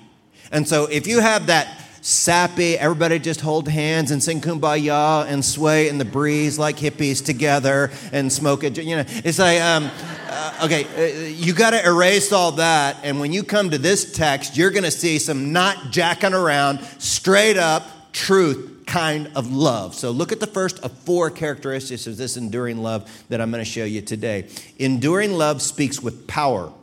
And 0.52 0.68
so 0.68 0.86
if 0.86 1.08
you 1.08 1.22
have 1.22 1.48
that 1.48 1.82
sappy, 2.02 2.78
everybody 2.78 3.20
just 3.20 3.42
hold 3.42 3.68
hands 3.68 4.12
and 4.12 4.22
sing 4.22 4.42
kumbaya 4.42 5.26
and 5.28 5.46
sway 5.46 5.88
in 5.88 5.98
the 5.98 6.06
breeze 6.06 6.58
like 6.58 6.78
hippies 6.78 7.24
together 7.24 7.92
and 8.12 8.32
smoke 8.32 8.64
it, 8.64 8.78
you 8.78 8.96
know, 8.96 9.06
it's 9.08 9.40
like, 9.40 9.62
um, 9.62 9.90
uh, 10.28 10.66
okay, 10.66 10.86
uh, 10.98 11.30
you 11.30 11.54
got 11.54 11.70
to 11.70 11.86
erase 11.86 12.32
all 12.32 12.54
that. 12.54 12.98
And 13.04 13.20
when 13.20 13.32
you 13.32 13.44
come 13.44 13.70
to 13.70 13.78
this 13.78 14.12
text, 14.12 14.58
you're 14.58 14.72
going 14.72 14.84
to 14.84 14.92
see 14.92 15.20
some 15.20 15.54
not 15.54 15.92
jacking 15.92 16.34
around, 16.34 16.80
straight 16.98 17.58
up 17.58 18.12
truth 18.12 18.71
kind 18.92 19.32
of 19.36 19.50
love. 19.54 19.96
So 19.96 20.12
look 20.12 20.34
at 20.34 20.42
the 20.42 20.48
first 20.48 20.78
of 20.80 20.92
four 20.92 21.30
characteristics 21.30 22.08
of 22.08 22.18
this 22.18 22.36
enduring 22.36 22.84
love 22.84 23.10
that 23.30 23.40
I'm 23.40 23.50
going 23.50 23.64
to 23.64 23.70
show 23.70 23.86
you 23.86 24.02
today. 24.02 24.50
Enduring 24.80 25.32
love 25.32 25.62
speaks 25.62 26.02
with 26.02 26.28
power. 26.28 26.74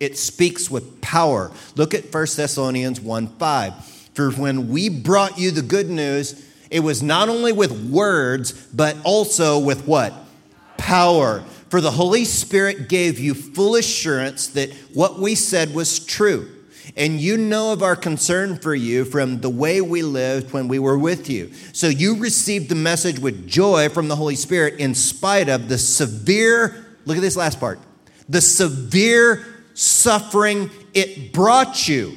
It 0.00 0.16
speaks 0.16 0.70
with 0.70 1.02
power. 1.02 1.52
Look 1.76 1.92
at 1.92 2.04
1 2.04 2.26
Thessalonians 2.34 2.98
1 2.98 3.26
5. 3.26 3.74
For 4.14 4.30
when 4.30 4.70
we 4.70 4.88
brought 4.88 5.38
you 5.38 5.50
the 5.50 5.60
good 5.60 5.90
news, 5.90 6.42
it 6.70 6.80
was 6.80 7.02
not 7.02 7.28
only 7.28 7.52
with 7.52 7.90
words, 7.90 8.52
but 8.68 8.96
also 9.04 9.58
with 9.58 9.86
what? 9.86 10.14
Power. 10.78 11.40
For 11.68 11.82
the 11.82 11.90
Holy 11.90 12.24
Spirit 12.24 12.88
gave 12.88 13.18
you 13.18 13.34
full 13.34 13.76
assurance 13.76 14.46
that 14.48 14.72
what 14.94 15.18
we 15.18 15.34
said 15.34 15.74
was 15.74 15.98
true. 15.98 16.50
And 16.96 17.20
you 17.20 17.36
know 17.36 17.72
of 17.72 17.82
our 17.82 17.96
concern 17.96 18.56
for 18.56 18.74
you 18.74 19.04
from 19.04 19.40
the 19.40 19.50
way 19.50 19.80
we 19.80 20.02
lived 20.02 20.52
when 20.52 20.68
we 20.68 20.78
were 20.78 20.98
with 20.98 21.30
you. 21.30 21.52
So 21.72 21.88
you 21.88 22.16
received 22.16 22.68
the 22.68 22.74
message 22.74 23.18
with 23.18 23.46
joy 23.46 23.88
from 23.88 24.08
the 24.08 24.16
Holy 24.16 24.36
Spirit 24.36 24.80
in 24.80 24.94
spite 24.94 25.48
of 25.48 25.68
the 25.68 25.78
severe, 25.78 26.96
look 27.04 27.16
at 27.16 27.20
this 27.20 27.36
last 27.36 27.60
part, 27.60 27.78
the 28.28 28.40
severe 28.40 29.64
suffering 29.74 30.70
it 30.94 31.32
brought 31.32 31.88
you. 31.88 32.16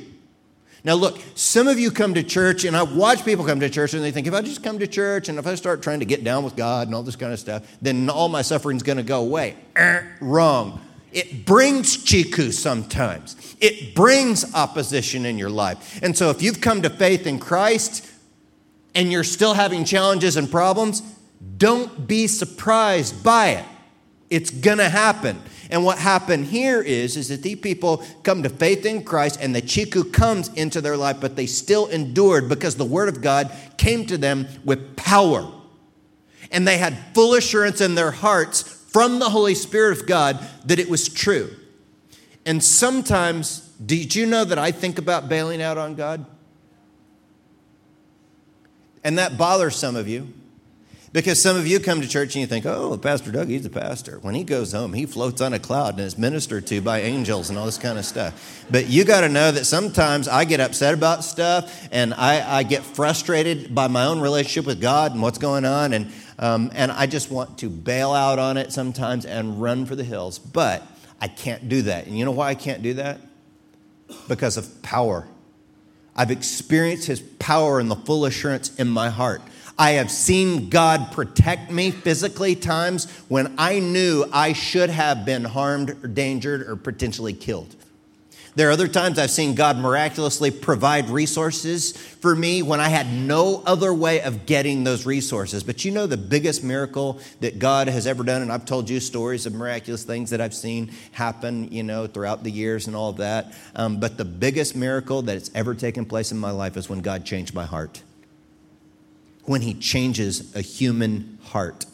Now, 0.86 0.96
look, 0.96 1.22
some 1.36 1.70
of 1.70 1.80
you 1.80 1.92
come 1.92 2.13
to 2.15 2.24
church, 2.24 2.65
and 2.65 2.75
I 2.75 2.84
watch 2.84 3.24
people 3.24 3.46
come 3.46 3.62
to 3.62 3.70
church, 3.70 3.94
and 3.94 4.03
they 4.03 4.12
think 4.12 4.27
if 4.27 4.34
I 4.34 4.42
just 4.42 4.63
come 4.63 4.80
to 4.80 4.88
church 4.88 5.30
and 5.30 5.39
if 5.39 5.48
I 5.48 5.56
start 5.56 5.82
trying 5.82 6.00
to 6.00 6.06
get 6.06 6.25
down 6.25 6.44
with 6.44 6.58
God 6.58 6.88
and 6.88 6.96
all 6.96 7.03
this 7.03 7.15
kind 7.15 7.32
of 7.32 7.39
stuff, 7.39 7.65
then 7.82 8.10
all 8.10 8.27
my 8.27 8.42
suffering's 8.42 8.84
going 8.84 8.98
to 8.98 9.03
go 9.03 9.22
away. 9.22 9.56
Wrong. 10.20 10.82
It 11.13 11.46
brings 11.46 12.03
chiku 12.03 12.51
sometimes. 12.51 13.55
It 13.62 13.96
brings 13.96 14.53
opposition 14.53 15.25
in 15.25 15.38
your 15.38 15.51
life. 15.51 16.01
And 16.01 16.17
so 16.17 16.32
if 16.32 16.41
you've 16.41 16.60
come 16.60 16.82
to 16.82 16.89
faith 16.89 17.27
in 17.27 17.39
Christ 17.39 18.10
and 18.96 19.12
you're 19.12 19.24
still 19.24 19.53
having 19.53 19.86
challenges 19.86 20.38
and 20.38 20.50
problems, 20.50 21.01
don't 21.58 22.08
be 22.08 22.27
surprised 22.27 23.24
by 23.24 23.50
it. 23.50 23.65
It's 24.29 24.50
going 24.50 24.79
to 24.79 24.89
happen. 24.89 25.39
And 25.70 25.86
what 25.86 26.00
happened 26.00 26.46
here 26.48 26.82
is, 26.82 27.15
is 27.15 27.29
that 27.29 27.43
these 27.43 27.60
people 27.60 28.03
come 28.24 28.43
to 28.43 28.50
faith 28.50 28.86
in 28.86 29.03
Christ 29.03 29.39
and 29.39 29.55
the 29.55 29.62
chiku 29.62 30.03
comes 30.03 30.50
into 30.50 30.82
their 30.82 30.98
life, 30.98 31.17
but 31.22 31.36
they 31.36 31.46
still 31.46 31.88
endured 31.88 32.50
because 32.50 32.75
the 32.75 32.86
word 32.86 33.10
of 33.10 33.22
God 33.22 33.51
came 33.77 34.05
to 34.08 34.17
them 34.17 34.48
with 34.65 34.96
power. 34.96 35.48
And 36.51 36.67
they 36.67 36.77
had 36.77 36.98
full 37.13 37.36
assurance 37.36 37.82
in 37.82 37.96
their 37.96 38.12
hearts 38.12 38.73
from 38.94 39.20
the 39.20 39.30
Holy 39.30 39.56
Spirit 39.56 40.00
of 40.00 40.06
God 40.06 40.40
that 40.66 40.80
it 40.80 40.90
was 40.90 41.10
true. 41.10 41.54
And 42.46 42.64
sometimes, 42.64 43.60
did 43.84 44.16
you 44.16 44.26
know 44.26 44.46
that 44.46 44.60
I 44.60 44.72
think 44.72 45.00
about 45.00 45.28
bailing 45.28 45.62
out 45.62 45.78
on 45.78 45.96
God? 45.96 46.26
And 49.04 49.18
that 49.18 49.38
bothers 49.38 49.76
some 49.76 49.96
of 49.96 50.08
you. 50.08 50.32
Because 51.14 51.40
some 51.40 51.56
of 51.56 51.68
you 51.68 51.80
come 51.80 52.02
to 52.02 52.08
church 52.08 52.34
and 52.34 52.42
you 52.42 52.48
think, 52.48 52.66
oh, 52.66 52.98
Pastor 52.98 53.32
Doug, 53.32 53.48
he's 53.48 53.66
a 53.68 53.70
pastor. 53.70 54.18
When 54.24 54.34
he 54.34 54.44
goes 54.44 54.72
home, 54.72 54.94
he 54.94 55.06
floats 55.06 55.42
on 55.42 55.54
a 55.54 55.60
cloud 55.60 55.94
and 56.00 56.02
is 56.02 56.18
ministered 56.18 56.66
to 56.68 56.82
by 56.82 57.02
angels 57.02 57.52
and 57.52 57.60
all 57.60 57.68
this 57.68 57.78
kind 57.78 58.00
of 58.00 58.06
stuff. 58.06 58.66
But 58.72 58.88
you 58.88 59.04
got 59.06 59.22
to 59.22 59.30
know 59.30 59.52
that 59.52 59.66
sometimes 59.66 60.28
I 60.28 60.44
get 60.46 60.60
upset 60.60 60.96
about 60.96 61.24
stuff 61.24 61.88
and 61.92 62.16
I, 62.16 62.58
I, 62.58 62.64
get 62.64 62.82
frustrated 62.82 63.76
by 63.76 63.88
my 63.90 64.06
own 64.06 64.22
relationship 64.22 64.66
with 64.66 64.82
God 64.82 65.12
and 65.12 65.22
what's 65.22 65.38
going 65.38 65.66
on. 65.66 65.94
And 65.94 66.12
um, 66.40 66.72
and 66.74 66.92
I 66.92 67.06
just 67.06 67.32
want 67.32 67.60
to 67.60 67.70
bail 67.70 68.12
out 68.12 68.40
on 68.40 68.58
it 68.58 68.72
sometimes 68.72 69.25
and 69.25 69.62
run 69.62 69.86
for 69.86 69.96
the 69.96 70.04
hills. 70.04 70.40
But 70.40 70.84
I 71.22 71.28
can't 71.28 71.70
do 71.70 71.84
that. 71.84 72.08
And 72.08 72.18
you 72.18 72.25
know 72.25 72.32
why 72.32 72.50
I 72.50 72.56
can't 72.56 72.82
do 72.82 72.96
that? 72.96 73.20
Because 74.28 74.58
of 74.58 74.82
power. 74.82 75.28
I've 76.16 76.32
experienced 76.32 77.08
his 77.08 77.22
power 77.22 77.80
and 77.80 77.90
the 77.90 77.96
full 77.96 78.25
assurance 78.25 78.75
in 78.75 78.88
my 78.90 79.10
heart. 79.10 79.42
I 79.78 79.92
have 79.92 80.12
seen 80.12 80.70
God 80.70 81.12
protect 81.12 81.72
me 81.72 81.90
physically 81.90 82.56
times 82.56 83.10
when 83.28 83.56
I 83.58 83.80
knew 83.80 84.25
I 84.32 84.54
should 84.54 84.92
have 84.92 85.25
been 85.25 85.44
harmed 85.44 85.90
or 85.90 86.06
endangered 86.06 86.62
or 86.68 86.75
potentially 86.75 87.34
killed. 87.34 87.75
There 88.56 88.70
are 88.70 88.72
other 88.72 88.88
times 88.88 89.18
I've 89.18 89.32
seen 89.32 89.56
God 89.56 89.78
miraculously 89.78 90.52
provide 90.52 91.10
resources 91.10 91.98
for 91.98 92.36
me 92.36 92.62
when 92.62 92.80
I 92.80 92.90
had 92.90 93.12
no 93.12 93.64
other 93.66 93.92
way 93.92 94.22
of 94.22 94.46
getting 94.46 94.84
those 94.84 95.08
resources. 95.08 95.64
But 95.64 95.84
you 95.84 95.92
know, 95.92 96.06
the 96.06 96.18
biggest 96.18 96.64
miracle 96.64 97.20
that 97.40 97.58
God 97.58 97.88
has 97.88 98.06
ever 98.06 98.24
done, 98.24 98.44
and 98.44 98.52
I've 98.52 98.66
told 98.66 98.90
you 98.90 99.00
stories 99.00 99.48
of 99.48 99.54
miraculous 99.54 100.04
things 100.04 100.30
that 100.30 100.40
I've 100.40 100.54
seen 100.54 100.92
happen, 101.14 101.72
you 101.72 101.82
know, 101.82 102.06
throughout 102.06 102.44
the 102.44 102.52
years 102.52 102.86
and 102.86 102.96
all 102.96 103.10
of 103.10 103.18
that. 103.18 103.56
Um, 103.76 104.00
but 104.00 104.18
the 104.18 104.26
biggest 104.26 104.76
miracle 104.76 105.24
that 105.24 105.34
has 105.34 105.50
ever 105.56 105.74
taken 105.74 106.06
place 106.06 106.32
in 106.32 106.38
my 106.38 106.52
life 106.52 106.78
is 106.78 106.88
when 106.88 107.02
God 107.02 107.26
changed 107.26 107.56
my 107.56 107.66
heart. 107.66 108.04
When 109.46 109.62
He 109.62 109.74
changes 109.74 110.56
a 110.56 110.62
human 110.62 111.40
heart. 111.42 111.88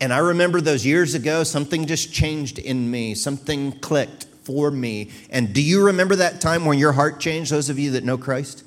And 0.00 0.12
I 0.12 0.18
remember 0.18 0.60
those 0.60 0.84
years 0.84 1.14
ago, 1.14 1.44
something 1.44 1.86
just 1.86 2.12
changed 2.12 2.58
in 2.58 2.90
me, 2.90 3.14
something 3.14 3.72
clicked 3.78 4.26
for 4.46 4.70
me. 4.70 5.10
And 5.28 5.52
do 5.52 5.60
you 5.60 5.84
remember 5.84 6.16
that 6.16 6.40
time 6.40 6.64
when 6.64 6.78
your 6.78 6.92
heart 6.92 7.18
changed, 7.18 7.50
those 7.50 7.68
of 7.68 7.78
you 7.78 7.90
that 7.90 8.04
know 8.04 8.16
Christ? 8.16 8.62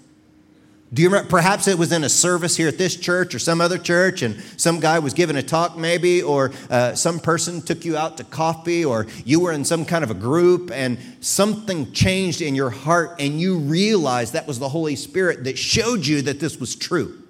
Do 0.92 1.02
you 1.04 1.08
remember? 1.08 1.30
Perhaps 1.30 1.68
it 1.68 1.78
was 1.78 1.92
in 1.92 2.04
a 2.04 2.10
service 2.10 2.58
here 2.58 2.68
at 2.68 2.78
this 2.78 2.96
church 2.96 3.36
or 3.36 3.40
some 3.40 3.62
other 3.62 3.78
church, 3.78 4.24
and 4.24 4.42
some 4.58 4.80
guy 4.80 4.98
was 5.00 5.14
giving 5.14 5.36
a 5.36 5.44
talk, 5.44 5.78
maybe, 5.78 6.22
or 6.22 6.52
uh, 6.70 6.96
some 6.96 7.20
person 7.20 7.62
took 7.62 7.86
you 7.86 7.96
out 7.96 8.18
to 8.18 8.24
coffee, 8.24 8.84
or 8.84 9.06
you 9.24 9.40
were 9.40 9.52
in 9.52 9.64
some 9.64 9.86
kind 9.86 10.04
of 10.04 10.10
a 10.10 10.16
group, 10.16 10.72
and 10.74 10.98
something 11.22 11.92
changed 11.94 12.42
in 12.42 12.56
your 12.56 12.72
heart, 12.72 13.16
and 13.20 13.40
you 13.40 13.60
realized 13.60 14.34
that 14.34 14.48
was 14.48 14.58
the 14.58 14.70
Holy 14.70 14.96
Spirit 14.96 15.44
that 15.44 15.60
showed 15.60 16.08
you 16.08 16.24
that 16.24 16.40
this 16.40 16.60
was 16.60 16.76
true. 16.76 17.22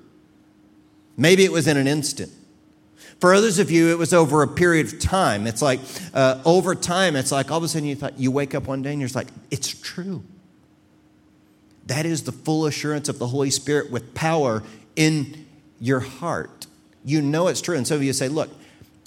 Maybe 1.17 1.43
it 1.43 1.51
was 1.51 1.67
in 1.67 1.75
an 1.75 1.87
instant. 1.87 2.31
For 3.19 3.33
others 3.33 3.59
of 3.59 3.69
you, 3.69 3.89
it 3.89 3.97
was 3.97 4.13
over 4.13 4.43
a 4.43 4.47
period 4.47 4.87
of 4.87 4.99
time. 4.99 5.45
It's 5.45 5.61
like 5.61 5.81
uh, 6.13 6.41
over 6.45 6.73
time, 6.73 7.15
it's 7.15 7.31
like 7.31 7.51
all 7.51 7.57
of 7.57 7.63
a 7.63 7.67
sudden 7.67 7.87
you 7.87 7.95
thought 7.95 8.17
you 8.17 8.31
wake 8.31 8.55
up 8.55 8.67
one 8.67 8.81
day 8.81 8.91
and 8.91 9.01
you're 9.01 9.07
just 9.07 9.15
like, 9.15 9.27
it's 9.51 9.67
true. 9.67 10.23
That 11.87 12.05
is 12.05 12.23
the 12.23 12.31
full 12.31 12.65
assurance 12.65 13.09
of 13.09 13.19
the 13.19 13.27
Holy 13.27 13.49
Spirit 13.49 13.91
with 13.91 14.13
power 14.13 14.63
in 14.95 15.45
your 15.79 15.99
heart. 15.99 16.67
You 17.03 17.21
know 17.21 17.47
it's 17.47 17.61
true. 17.61 17.75
And 17.75 17.85
some 17.85 17.97
of 17.97 18.03
you 18.03 18.13
say, 18.13 18.29
look, 18.29 18.49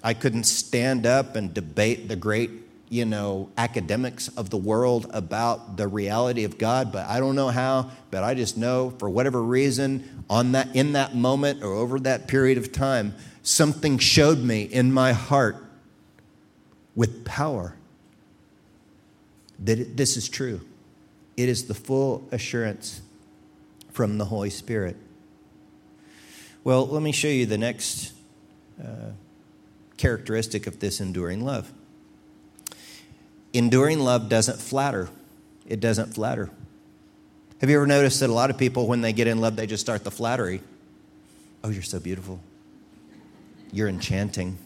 I 0.02 0.14
couldn't 0.14 0.44
stand 0.44 1.06
up 1.06 1.36
and 1.36 1.54
debate 1.54 2.08
the 2.08 2.16
great, 2.16 2.50
you 2.88 3.04
know, 3.04 3.50
academics 3.56 4.28
of 4.28 4.50
the 4.50 4.56
world 4.56 5.06
about 5.14 5.76
the 5.76 5.86
reality 5.86 6.44
of 6.44 6.58
God, 6.58 6.92
but 6.92 7.06
I 7.06 7.20
don't 7.20 7.36
know 7.36 7.48
how, 7.48 7.90
but 8.10 8.24
I 8.24 8.34
just 8.34 8.58
know 8.58 8.90
for 8.98 9.08
whatever 9.08 9.40
reason 9.40 10.24
on 10.28 10.52
that 10.52 10.74
in 10.74 10.92
that 10.94 11.14
moment 11.14 11.62
or 11.62 11.72
over 11.72 12.00
that 12.00 12.26
period 12.26 12.58
of 12.58 12.72
time, 12.72 13.14
something 13.42 13.98
showed 13.98 14.38
me 14.38 14.62
in 14.62 14.92
my 14.92 15.12
heart 15.12 15.56
with 16.94 17.24
power 17.24 17.74
that 19.58 19.96
this 19.96 20.16
is 20.16 20.28
true. 20.28 20.60
It 21.36 21.48
is 21.48 21.66
the 21.66 21.74
full 21.74 22.26
assurance 22.30 23.00
from 23.92 24.18
the 24.18 24.24
Holy 24.24 24.50
Spirit. 24.50 24.96
Well, 26.64 26.86
let 26.86 27.02
me 27.02 27.12
show 27.12 27.28
you 27.28 27.46
the 27.46 27.58
next 27.58 28.12
uh, 28.82 29.10
characteristic 29.96 30.66
of 30.66 30.80
this 30.80 31.00
enduring 31.00 31.44
love. 31.44 31.72
Enduring 33.52 34.00
love 34.00 34.28
doesn't 34.28 34.58
flatter. 34.58 35.08
It 35.66 35.80
doesn't 35.80 36.14
flatter. 36.14 36.50
Have 37.60 37.70
you 37.70 37.76
ever 37.76 37.86
noticed 37.86 38.20
that 38.20 38.30
a 38.30 38.32
lot 38.32 38.50
of 38.50 38.58
people, 38.58 38.86
when 38.86 39.00
they 39.00 39.12
get 39.12 39.26
in 39.26 39.40
love, 39.40 39.56
they 39.56 39.66
just 39.66 39.80
start 39.80 40.04
the 40.04 40.10
flattery? 40.10 40.60
Oh, 41.62 41.68
you're 41.68 41.82
so 41.82 42.00
beautiful. 42.00 42.40
You're 43.72 43.88
enchanting. 43.88 44.58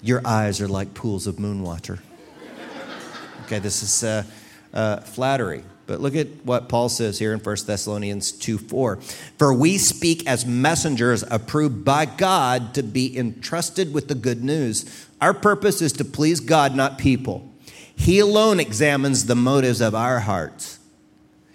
Your 0.00 0.22
eyes 0.24 0.60
are 0.60 0.68
like 0.68 0.94
pools 0.94 1.26
of 1.26 1.38
moon 1.38 1.62
water. 1.62 1.98
Okay, 3.46 3.58
this 3.58 3.82
is 3.82 4.04
uh, 4.04 4.22
uh, 4.72 5.00
flattery. 5.00 5.64
But 5.88 6.00
look 6.00 6.14
at 6.14 6.28
what 6.44 6.68
Paul 6.68 6.90
says 6.90 7.18
here 7.18 7.32
in 7.32 7.40
1 7.40 7.56
Thessalonians 7.66 8.30
2 8.30 8.58
4. 8.58 8.96
For 9.38 9.54
we 9.54 9.78
speak 9.78 10.26
as 10.26 10.44
messengers 10.44 11.24
approved 11.30 11.82
by 11.82 12.04
God 12.04 12.74
to 12.74 12.82
be 12.82 13.16
entrusted 13.16 13.94
with 13.94 14.08
the 14.08 14.14
good 14.14 14.44
news. 14.44 15.06
Our 15.20 15.32
purpose 15.32 15.80
is 15.80 15.94
to 15.94 16.04
please 16.04 16.40
God, 16.40 16.76
not 16.76 16.98
people. 16.98 17.50
He 17.96 18.20
alone 18.20 18.60
examines 18.60 19.24
the 19.24 19.34
motives 19.34 19.80
of 19.80 19.94
our 19.94 20.20
hearts. 20.20 20.78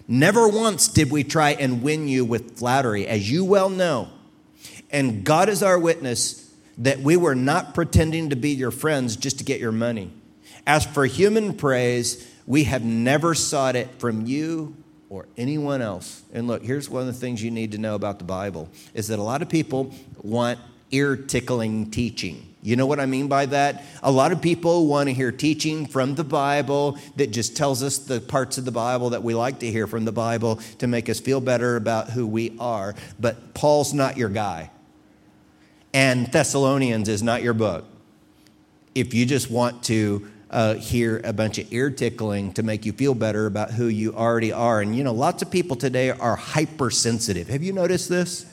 Never 0.06 0.48
once 0.48 0.88
did 0.88 1.10
we 1.10 1.24
try 1.24 1.52
and 1.52 1.82
win 1.82 2.08
you 2.08 2.24
with 2.24 2.58
flattery, 2.58 3.06
as 3.06 3.30
you 3.30 3.44
well 3.44 3.70
know. 3.70 4.10
And 4.94 5.24
God 5.24 5.48
is 5.48 5.62
our 5.62 5.78
witness 5.78 6.54
that 6.78 7.00
we 7.00 7.16
were 7.16 7.34
not 7.34 7.74
pretending 7.74 8.30
to 8.30 8.36
be 8.36 8.50
your 8.50 8.70
friends 8.70 9.16
just 9.16 9.38
to 9.38 9.44
get 9.44 9.60
your 9.60 9.72
money. 9.72 10.12
As 10.66 10.86
for 10.86 11.04
human 11.04 11.54
praise, 11.54 12.30
We 12.46 12.64
have 12.64 12.84
never 12.84 13.34
sought 13.34 13.76
it 13.76 13.88
from 13.98 14.26
you 14.26 14.76
or 15.08 15.26
anyone 15.36 15.80
else. 15.80 16.22
And 16.32 16.46
look, 16.46 16.62
here's 16.62 16.90
one 16.90 17.02
of 17.02 17.06
the 17.06 17.12
things 17.14 17.42
you 17.42 17.50
need 17.50 17.72
to 17.72 17.78
know 17.78 17.94
about 17.94 18.18
the 18.18 18.24
Bible 18.24 18.68
is 18.92 19.08
that 19.08 19.18
a 19.18 19.22
lot 19.22 19.42
of 19.42 19.48
people 19.48 19.94
want 20.22 20.58
ear 20.90 21.16
tickling 21.16 21.90
teaching. 21.90 22.50
You 22.62 22.76
know 22.76 22.86
what 22.86 23.00
I 23.00 23.06
mean 23.06 23.28
by 23.28 23.46
that? 23.46 23.84
A 24.02 24.10
lot 24.10 24.32
of 24.32 24.40
people 24.40 24.86
want 24.86 25.08
to 25.08 25.14
hear 25.14 25.30
teaching 25.30 25.86
from 25.86 26.14
the 26.14 26.24
Bible 26.24 26.98
that 27.16 27.30
just 27.30 27.56
tells 27.56 27.82
us 27.82 27.98
the 27.98 28.20
parts 28.20 28.56
of 28.56 28.64
the 28.64 28.72
Bible 28.72 29.10
that 29.10 29.22
we 29.22 29.34
like 29.34 29.58
to 29.60 29.70
hear 29.70 29.86
from 29.86 30.04
the 30.04 30.12
Bible 30.12 30.56
to 30.78 30.86
make 30.86 31.08
us 31.08 31.20
feel 31.20 31.40
better 31.40 31.76
about 31.76 32.10
who 32.10 32.26
we 32.26 32.56
are. 32.58 32.94
But 33.20 33.52
Paul's 33.54 33.92
not 33.92 34.16
your 34.16 34.30
guy. 34.30 34.70
And 35.94 36.26
Thessalonians 36.26 37.08
is 37.08 37.22
not 37.22 37.42
your 37.42 37.54
book. 37.54 37.84
If 38.94 39.14
you 39.14 39.24
just 39.24 39.50
want 39.50 39.84
to 39.84 40.28
uh, 40.50 40.74
hear 40.74 41.20
a 41.24 41.32
bunch 41.32 41.58
of 41.58 41.72
ear 41.72 41.90
tickling 41.90 42.52
to 42.52 42.62
make 42.62 42.84
you 42.84 42.92
feel 42.92 43.14
better 43.14 43.46
about 43.46 43.72
who 43.72 43.86
you 43.86 44.14
already 44.14 44.52
are. 44.52 44.80
And 44.80 44.94
you 44.94 45.02
know, 45.02 45.12
lots 45.12 45.42
of 45.42 45.50
people 45.50 45.76
today 45.76 46.10
are 46.10 46.36
hypersensitive. 46.36 47.48
Have 47.48 47.62
you 47.62 47.72
noticed 47.72 48.08
this? 48.08 48.46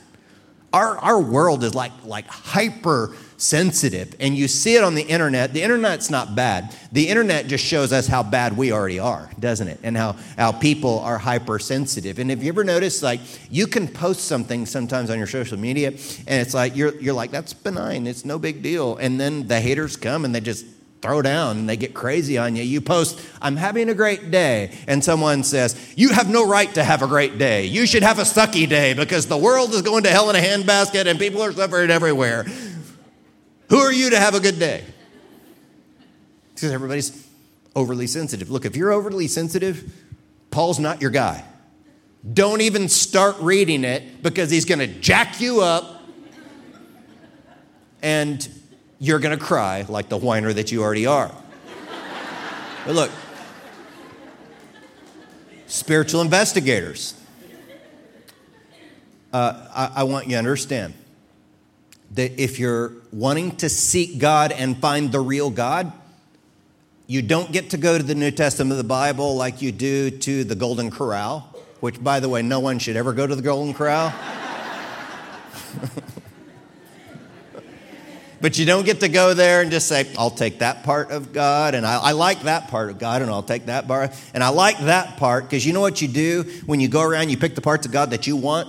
Our, 0.73 0.97
our 0.97 1.19
world 1.19 1.63
is 1.63 1.75
like, 1.75 1.91
like 2.05 2.27
hyper 2.27 3.13
sensitive. 3.35 4.15
And 4.19 4.37
you 4.37 4.47
see 4.47 4.75
it 4.75 4.83
on 4.83 4.95
the 4.95 5.01
internet. 5.01 5.51
The 5.51 5.61
internet's 5.63 6.09
not 6.09 6.35
bad. 6.35 6.75
The 6.91 7.09
internet 7.09 7.47
just 7.47 7.65
shows 7.65 7.91
us 7.91 8.07
how 8.07 8.23
bad 8.23 8.55
we 8.55 8.71
already 8.71 8.99
are, 8.99 9.29
doesn't 9.39 9.67
it? 9.67 9.79
And 9.83 9.97
how, 9.97 10.15
how 10.37 10.51
people 10.51 10.99
are 10.99 11.17
hypersensitive. 11.17 12.19
And 12.19 12.29
have 12.29 12.41
you 12.43 12.49
ever 12.49 12.63
noticed, 12.63 13.03
like, 13.03 13.19
you 13.49 13.67
can 13.67 13.87
post 13.87 14.25
something 14.25 14.65
sometimes 14.65 15.09
on 15.09 15.17
your 15.17 15.27
social 15.27 15.57
media, 15.57 15.89
and 15.89 16.41
it's 16.41 16.53
like, 16.53 16.75
you're, 16.75 16.95
you're 17.01 17.15
like, 17.15 17.31
that's 17.31 17.53
benign. 17.53 18.07
It's 18.07 18.23
no 18.23 18.37
big 18.39 18.61
deal. 18.61 18.95
And 18.97 19.19
then 19.19 19.47
the 19.47 19.59
haters 19.59 19.97
come 19.97 20.23
and 20.23 20.33
they 20.33 20.39
just 20.39 20.65
throw 21.01 21.21
down 21.21 21.57
and 21.57 21.69
they 21.69 21.77
get 21.77 21.93
crazy 21.93 22.37
on 22.37 22.55
you. 22.55 22.63
You 22.63 22.79
post, 22.79 23.19
I'm 23.41 23.55
having 23.55 23.89
a 23.89 23.93
great 23.93 24.29
day. 24.29 24.71
And 24.87 25.03
someone 25.03 25.43
says, 25.43 25.93
You 25.95 26.09
have 26.09 26.29
no 26.29 26.47
right 26.47 26.71
to 26.75 26.83
have 26.83 27.01
a 27.01 27.07
great 27.07 27.37
day. 27.37 27.65
You 27.65 27.85
should 27.85 28.03
have 28.03 28.19
a 28.19 28.23
sucky 28.23 28.69
day 28.69 28.93
because 28.93 29.27
the 29.27 29.37
world 29.37 29.71
is 29.71 29.81
going 29.81 30.03
to 30.03 30.09
hell 30.09 30.29
in 30.29 30.35
a 30.35 30.39
handbasket 30.39 31.07
and 31.07 31.17
people 31.17 31.41
are 31.41 31.51
suffering 31.51 31.89
everywhere. 31.89 32.45
Who 33.69 33.77
are 33.77 33.91
you 33.91 34.11
to 34.11 34.19
have 34.19 34.35
a 34.35 34.39
good 34.39 34.59
day? 34.59 34.83
Because 36.53 36.71
everybody's 36.71 37.27
overly 37.75 38.07
sensitive. 38.07 38.51
Look, 38.51 38.65
if 38.65 38.75
you're 38.75 38.91
overly 38.91 39.27
sensitive, 39.27 39.91
Paul's 40.51 40.79
not 40.79 41.01
your 41.01 41.11
guy. 41.11 41.45
Don't 42.33 42.61
even 42.61 42.87
start 42.87 43.37
reading 43.39 43.83
it 43.83 44.21
because 44.21 44.51
he's 44.51 44.65
going 44.65 44.79
to 44.79 44.87
jack 44.87 45.41
you 45.41 45.61
up 45.61 46.03
and 48.03 48.47
you're 49.03 49.17
going 49.17 49.37
to 49.37 49.43
cry 49.43 49.83
like 49.89 50.09
the 50.09 50.17
whiner 50.17 50.53
that 50.53 50.71
you 50.71 50.83
already 50.83 51.07
are. 51.07 51.31
but 52.85 52.93
look, 52.93 53.09
spiritual 55.65 56.21
investigators, 56.21 57.15
uh, 59.33 59.67
I, 59.73 60.01
I 60.01 60.03
want 60.03 60.27
you 60.27 60.33
to 60.33 60.37
understand 60.37 60.93
that 62.11 62.39
if 62.39 62.59
you're 62.59 62.91
wanting 63.11 63.55
to 63.57 63.69
seek 63.69 64.19
God 64.19 64.51
and 64.51 64.77
find 64.77 65.11
the 65.11 65.19
real 65.19 65.49
God, 65.49 65.91
you 67.07 67.23
don't 67.23 67.51
get 67.51 67.71
to 67.71 67.77
go 67.77 67.97
to 67.97 68.03
the 68.03 68.13
New 68.13 68.29
Testament 68.29 68.73
of 68.73 68.77
the 68.77 68.83
Bible 68.83 69.35
like 69.35 69.63
you 69.63 69.71
do 69.71 70.11
to 70.11 70.43
the 70.43 70.53
Golden 70.53 70.91
Corral, 70.91 71.39
which, 71.79 72.03
by 72.03 72.19
the 72.19 72.29
way, 72.29 72.43
no 72.43 72.59
one 72.59 72.77
should 72.77 72.95
ever 72.95 73.13
go 73.13 73.25
to 73.25 73.35
the 73.35 73.41
Golden 73.41 73.73
Corral. 73.73 74.13
but 78.41 78.57
you 78.57 78.65
don't 78.65 78.85
get 78.85 78.99
to 79.01 79.07
go 79.07 79.33
there 79.33 79.61
and 79.61 79.71
just 79.71 79.87
say, 79.87 80.07
I'll 80.17 80.31
take 80.31 80.59
that 80.59 80.83
part 80.83 81.11
of 81.11 81.31
God, 81.31 81.75
and 81.75 81.85
I, 81.85 81.97
I 81.97 82.11
like 82.13 82.41
that 82.41 82.67
part 82.69 82.89
of 82.89 82.99
God, 82.99 83.21
and 83.21 83.29
I'll 83.29 83.43
take 83.43 83.67
that 83.67 83.87
part, 83.87 84.11
and 84.33 84.43
I 84.43 84.49
like 84.49 84.79
that 84.79 85.17
part, 85.17 85.43
because 85.43 85.65
you 85.65 85.73
know 85.73 85.81
what 85.81 86.01
you 86.01 86.07
do 86.07 86.43
when 86.65 86.79
you 86.79 86.87
go 86.87 87.01
around, 87.01 87.29
you 87.29 87.37
pick 87.37 87.55
the 87.55 87.61
parts 87.61 87.85
of 87.85 87.91
God 87.91 88.09
that 88.11 88.27
you 88.27 88.35
want, 88.35 88.67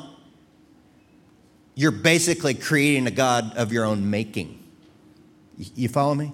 you're 1.74 1.90
basically 1.90 2.54
creating 2.54 3.06
a 3.06 3.10
God 3.10 3.56
of 3.56 3.72
your 3.72 3.84
own 3.84 4.10
making. 4.10 4.62
You 5.56 5.88
follow 5.88 6.14
me? 6.14 6.32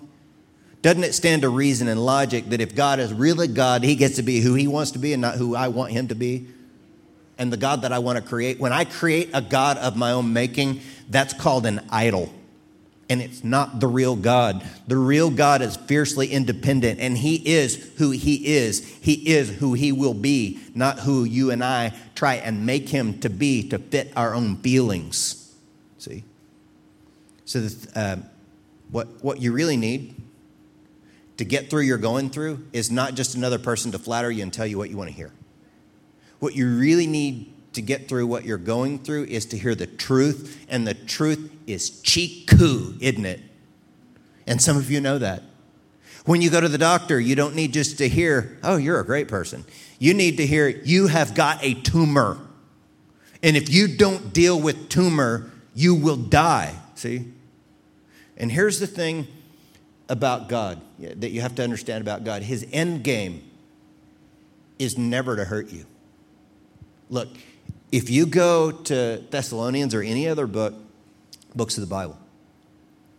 Doesn't 0.82 1.04
it 1.04 1.12
stand 1.12 1.42
to 1.42 1.48
reason 1.48 1.88
and 1.88 2.04
logic 2.04 2.50
that 2.50 2.60
if 2.60 2.74
God 2.74 2.98
is 2.98 3.12
really 3.12 3.48
God, 3.48 3.82
he 3.82 3.94
gets 3.94 4.16
to 4.16 4.22
be 4.22 4.40
who 4.40 4.54
he 4.54 4.66
wants 4.66 4.92
to 4.92 4.98
be 4.98 5.12
and 5.12 5.20
not 5.20 5.36
who 5.36 5.54
I 5.54 5.68
want 5.68 5.92
him 5.92 6.08
to 6.08 6.14
be? 6.14 6.46
And 7.36 7.52
the 7.52 7.56
God 7.56 7.82
that 7.82 7.92
I 7.92 7.98
want 8.00 8.18
to 8.18 8.24
create, 8.24 8.58
when 8.58 8.72
I 8.72 8.84
create 8.84 9.30
a 9.32 9.40
God 9.40 9.76
of 9.78 9.96
my 9.96 10.12
own 10.12 10.32
making, 10.32 10.80
that's 11.08 11.32
called 11.32 11.66
an 11.66 11.86
idol. 11.90 12.32
And 13.10 13.22
it's 13.22 13.42
not 13.42 13.80
the 13.80 13.86
real 13.86 14.16
God. 14.16 14.62
The 14.86 14.96
real 14.96 15.30
God 15.30 15.62
is 15.62 15.76
fiercely 15.76 16.28
independent, 16.28 17.00
and 17.00 17.16
He 17.16 17.36
is 17.36 17.76
who 17.96 18.10
He 18.10 18.46
is. 18.56 18.86
He 19.00 19.30
is 19.30 19.48
who 19.48 19.72
He 19.74 19.92
will 19.92 20.14
be, 20.14 20.60
not 20.74 21.00
who 21.00 21.24
you 21.24 21.50
and 21.50 21.64
I 21.64 21.94
try 22.14 22.34
and 22.34 22.66
make 22.66 22.90
Him 22.90 23.18
to 23.20 23.30
be 23.30 23.68
to 23.70 23.78
fit 23.78 24.12
our 24.14 24.34
own 24.34 24.56
feelings. 24.56 25.54
See? 25.96 26.24
So, 27.46 27.66
uh, 27.94 28.16
what, 28.90 29.24
what 29.24 29.40
you 29.40 29.52
really 29.52 29.78
need 29.78 30.14
to 31.38 31.44
get 31.44 31.70
through 31.70 31.82
you're 31.82 31.98
going 31.98 32.30
through 32.30 32.66
is 32.72 32.90
not 32.90 33.14
just 33.14 33.34
another 33.34 33.58
person 33.58 33.92
to 33.92 33.98
flatter 33.98 34.30
you 34.30 34.42
and 34.42 34.52
tell 34.52 34.66
you 34.66 34.76
what 34.76 34.90
you 34.90 34.96
want 34.96 35.08
to 35.08 35.16
hear. 35.16 35.32
What 36.40 36.54
you 36.54 36.78
really 36.78 37.06
need 37.06 37.52
to 37.78 37.82
get 37.82 38.08
through 38.08 38.26
what 38.26 38.44
you're 38.44 38.58
going 38.58 38.98
through 38.98 39.22
is 39.26 39.46
to 39.46 39.56
hear 39.56 39.72
the 39.72 39.86
truth, 39.86 40.66
and 40.68 40.84
the 40.84 40.94
truth 40.94 41.48
is 41.68 42.02
chiku, 42.02 42.96
isn't 43.00 43.24
it? 43.24 43.40
And 44.48 44.60
some 44.60 44.76
of 44.76 44.90
you 44.90 45.00
know 45.00 45.16
that. 45.18 45.44
When 46.24 46.42
you 46.42 46.50
go 46.50 46.60
to 46.60 46.68
the 46.68 46.76
doctor, 46.76 47.20
you 47.20 47.36
don't 47.36 47.54
need 47.54 47.72
just 47.72 47.98
to 47.98 48.08
hear, 48.08 48.58
oh, 48.64 48.78
you're 48.78 48.98
a 48.98 49.06
great 49.06 49.28
person. 49.28 49.64
You 50.00 50.12
need 50.12 50.38
to 50.38 50.46
hear, 50.46 50.66
you 50.68 51.06
have 51.06 51.36
got 51.36 51.62
a 51.62 51.74
tumor. 51.74 52.38
And 53.44 53.56
if 53.56 53.72
you 53.72 53.86
don't 53.86 54.32
deal 54.32 54.60
with 54.60 54.88
tumor, 54.88 55.52
you 55.72 55.94
will 55.94 56.16
die. 56.16 56.74
See? 56.96 57.32
And 58.36 58.50
here's 58.50 58.80
the 58.80 58.88
thing 58.88 59.28
about 60.08 60.48
God 60.48 60.80
that 60.98 61.30
you 61.30 61.42
have 61.42 61.54
to 61.54 61.62
understand 61.62 62.02
about 62.02 62.24
God 62.24 62.42
His 62.42 62.66
end 62.72 63.04
game 63.04 63.48
is 64.80 64.98
never 64.98 65.36
to 65.36 65.44
hurt 65.44 65.70
you. 65.70 65.86
Look, 67.10 67.28
if 67.90 68.10
you 68.10 68.26
go 68.26 68.70
to 68.70 69.22
Thessalonians 69.30 69.94
or 69.94 70.02
any 70.02 70.28
other 70.28 70.46
book, 70.46 70.74
books 71.54 71.76
of 71.76 71.82
the 71.82 71.88
Bible, 71.88 72.18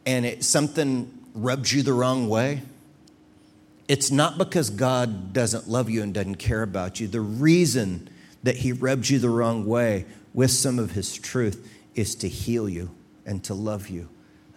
and 0.06 0.26
it, 0.26 0.44
something 0.44 1.12
rubs 1.34 1.74
you 1.74 1.84
the 1.84 1.94
wrong 1.94 2.30
way, 2.30 2.62
it's 3.88 4.12
not 4.12 4.38
because 4.38 4.70
God 4.70 5.34
doesn't 5.34 5.68
love 5.68 5.90
you 5.90 6.04
and 6.04 6.14
doesn't 6.14 6.36
care 6.36 6.62
about 6.62 7.00
you. 7.00 7.08
The 7.08 7.22
reason 7.22 8.10
that 8.44 8.58
He 8.58 8.72
rubs 8.72 9.10
you 9.10 9.20
the 9.20 9.30
wrong 9.30 9.66
way 9.66 10.06
with 10.34 10.52
some 10.52 10.78
of 10.78 10.92
His 10.92 11.16
truth 11.16 11.68
is 11.96 12.16
to 12.16 12.30
heal 12.30 12.70
you 12.70 12.92
and 13.26 13.44
to 13.46 13.54
love 13.54 13.90
you 13.90 14.10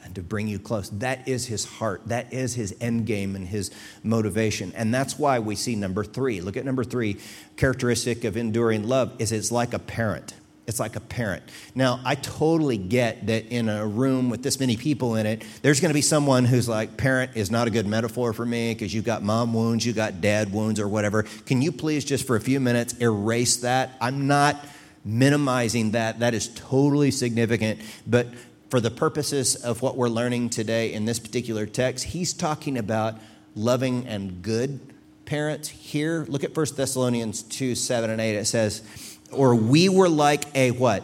and 0.04 0.14
to 0.14 0.22
bring 0.22 0.48
you 0.48 0.58
close. 0.58 0.90
That 0.90 1.26
is 1.28 1.46
his 1.46 1.64
heart. 1.64 2.02
That 2.06 2.32
is 2.32 2.54
his 2.54 2.74
end 2.80 3.06
game 3.06 3.36
and 3.36 3.46
his 3.46 3.70
motivation. 4.02 4.72
And 4.74 4.92
that's 4.92 5.18
why 5.18 5.38
we 5.38 5.54
see 5.56 5.76
number 5.76 6.04
three. 6.04 6.40
Look 6.40 6.56
at 6.56 6.64
number 6.64 6.84
three. 6.84 7.18
Characteristic 7.56 8.24
of 8.24 8.36
enduring 8.36 8.88
love 8.88 9.12
is 9.18 9.32
it's 9.32 9.52
like 9.52 9.74
a 9.74 9.78
parent. 9.78 10.34
It's 10.66 10.78
like 10.78 10.94
a 10.94 11.00
parent. 11.00 11.42
Now, 11.74 12.00
I 12.04 12.14
totally 12.14 12.78
get 12.78 13.26
that 13.26 13.46
in 13.46 13.68
a 13.68 13.84
room 13.84 14.30
with 14.30 14.44
this 14.44 14.60
many 14.60 14.76
people 14.76 15.16
in 15.16 15.26
it, 15.26 15.44
there's 15.60 15.80
going 15.80 15.90
to 15.90 15.94
be 15.94 16.02
someone 16.02 16.44
who's 16.44 16.68
like, 16.68 16.96
parent 16.96 17.32
is 17.34 17.50
not 17.50 17.66
a 17.66 17.70
good 17.70 17.86
metaphor 17.86 18.32
for 18.32 18.46
me 18.46 18.72
because 18.72 18.94
you've 18.94 19.04
got 19.04 19.24
mom 19.24 19.52
wounds, 19.54 19.84
you've 19.84 19.96
got 19.96 20.20
dad 20.20 20.52
wounds, 20.52 20.78
or 20.78 20.86
whatever. 20.86 21.24
Can 21.46 21.62
you 21.62 21.72
please 21.72 22.04
just 22.04 22.26
for 22.26 22.36
a 22.36 22.40
few 22.40 22.60
minutes 22.60 22.94
erase 22.98 23.56
that? 23.58 23.90
I'm 24.00 24.28
not 24.28 24.64
minimizing 25.04 25.92
that. 25.92 26.20
That 26.20 26.32
is 26.32 26.48
totally 26.54 27.10
significant. 27.10 27.80
But 28.06 28.28
for 28.72 28.80
the 28.80 28.90
purposes 28.90 29.54
of 29.54 29.82
what 29.82 29.98
we're 29.98 30.08
learning 30.08 30.48
today 30.48 30.94
in 30.94 31.04
this 31.04 31.18
particular 31.18 31.66
text, 31.66 32.06
he's 32.06 32.32
talking 32.32 32.78
about 32.78 33.18
loving 33.54 34.06
and 34.06 34.40
good 34.40 34.80
parents. 35.26 35.68
Here, 35.68 36.24
look 36.26 36.42
at 36.42 36.56
1 36.56 36.66
Thessalonians 36.74 37.42
2 37.42 37.74
7 37.74 38.08
and 38.08 38.18
8. 38.18 38.34
It 38.34 38.46
says, 38.46 38.82
Or 39.30 39.54
we 39.54 39.90
were 39.90 40.08
like 40.08 40.44
a 40.56 40.70
what? 40.70 41.02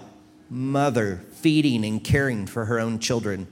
Mother 0.48 1.20
feeding 1.32 1.84
and 1.84 2.02
caring 2.02 2.46
for 2.46 2.64
her 2.64 2.80
own 2.80 3.00
children. 3.00 3.46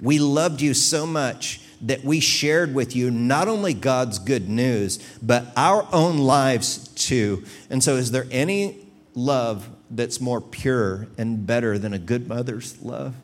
We 0.00 0.18
loved 0.18 0.62
you 0.62 0.72
so 0.72 1.06
much 1.06 1.60
that 1.82 2.02
we 2.02 2.18
shared 2.18 2.74
with 2.74 2.96
you 2.96 3.10
not 3.10 3.46
only 3.46 3.74
God's 3.74 4.18
good 4.18 4.48
news, 4.48 4.98
but 5.20 5.52
our 5.54 5.86
own 5.92 6.16
lives 6.16 6.88
too. 6.94 7.44
And 7.68 7.84
so, 7.84 7.96
is 7.96 8.10
there 8.10 8.26
any 8.30 8.86
love 9.14 9.68
that's 9.90 10.18
more 10.18 10.40
pure 10.40 11.08
and 11.18 11.46
better 11.46 11.78
than 11.78 11.92
a 11.92 11.98
good 11.98 12.26
mother's 12.26 12.80
love? 12.80 13.14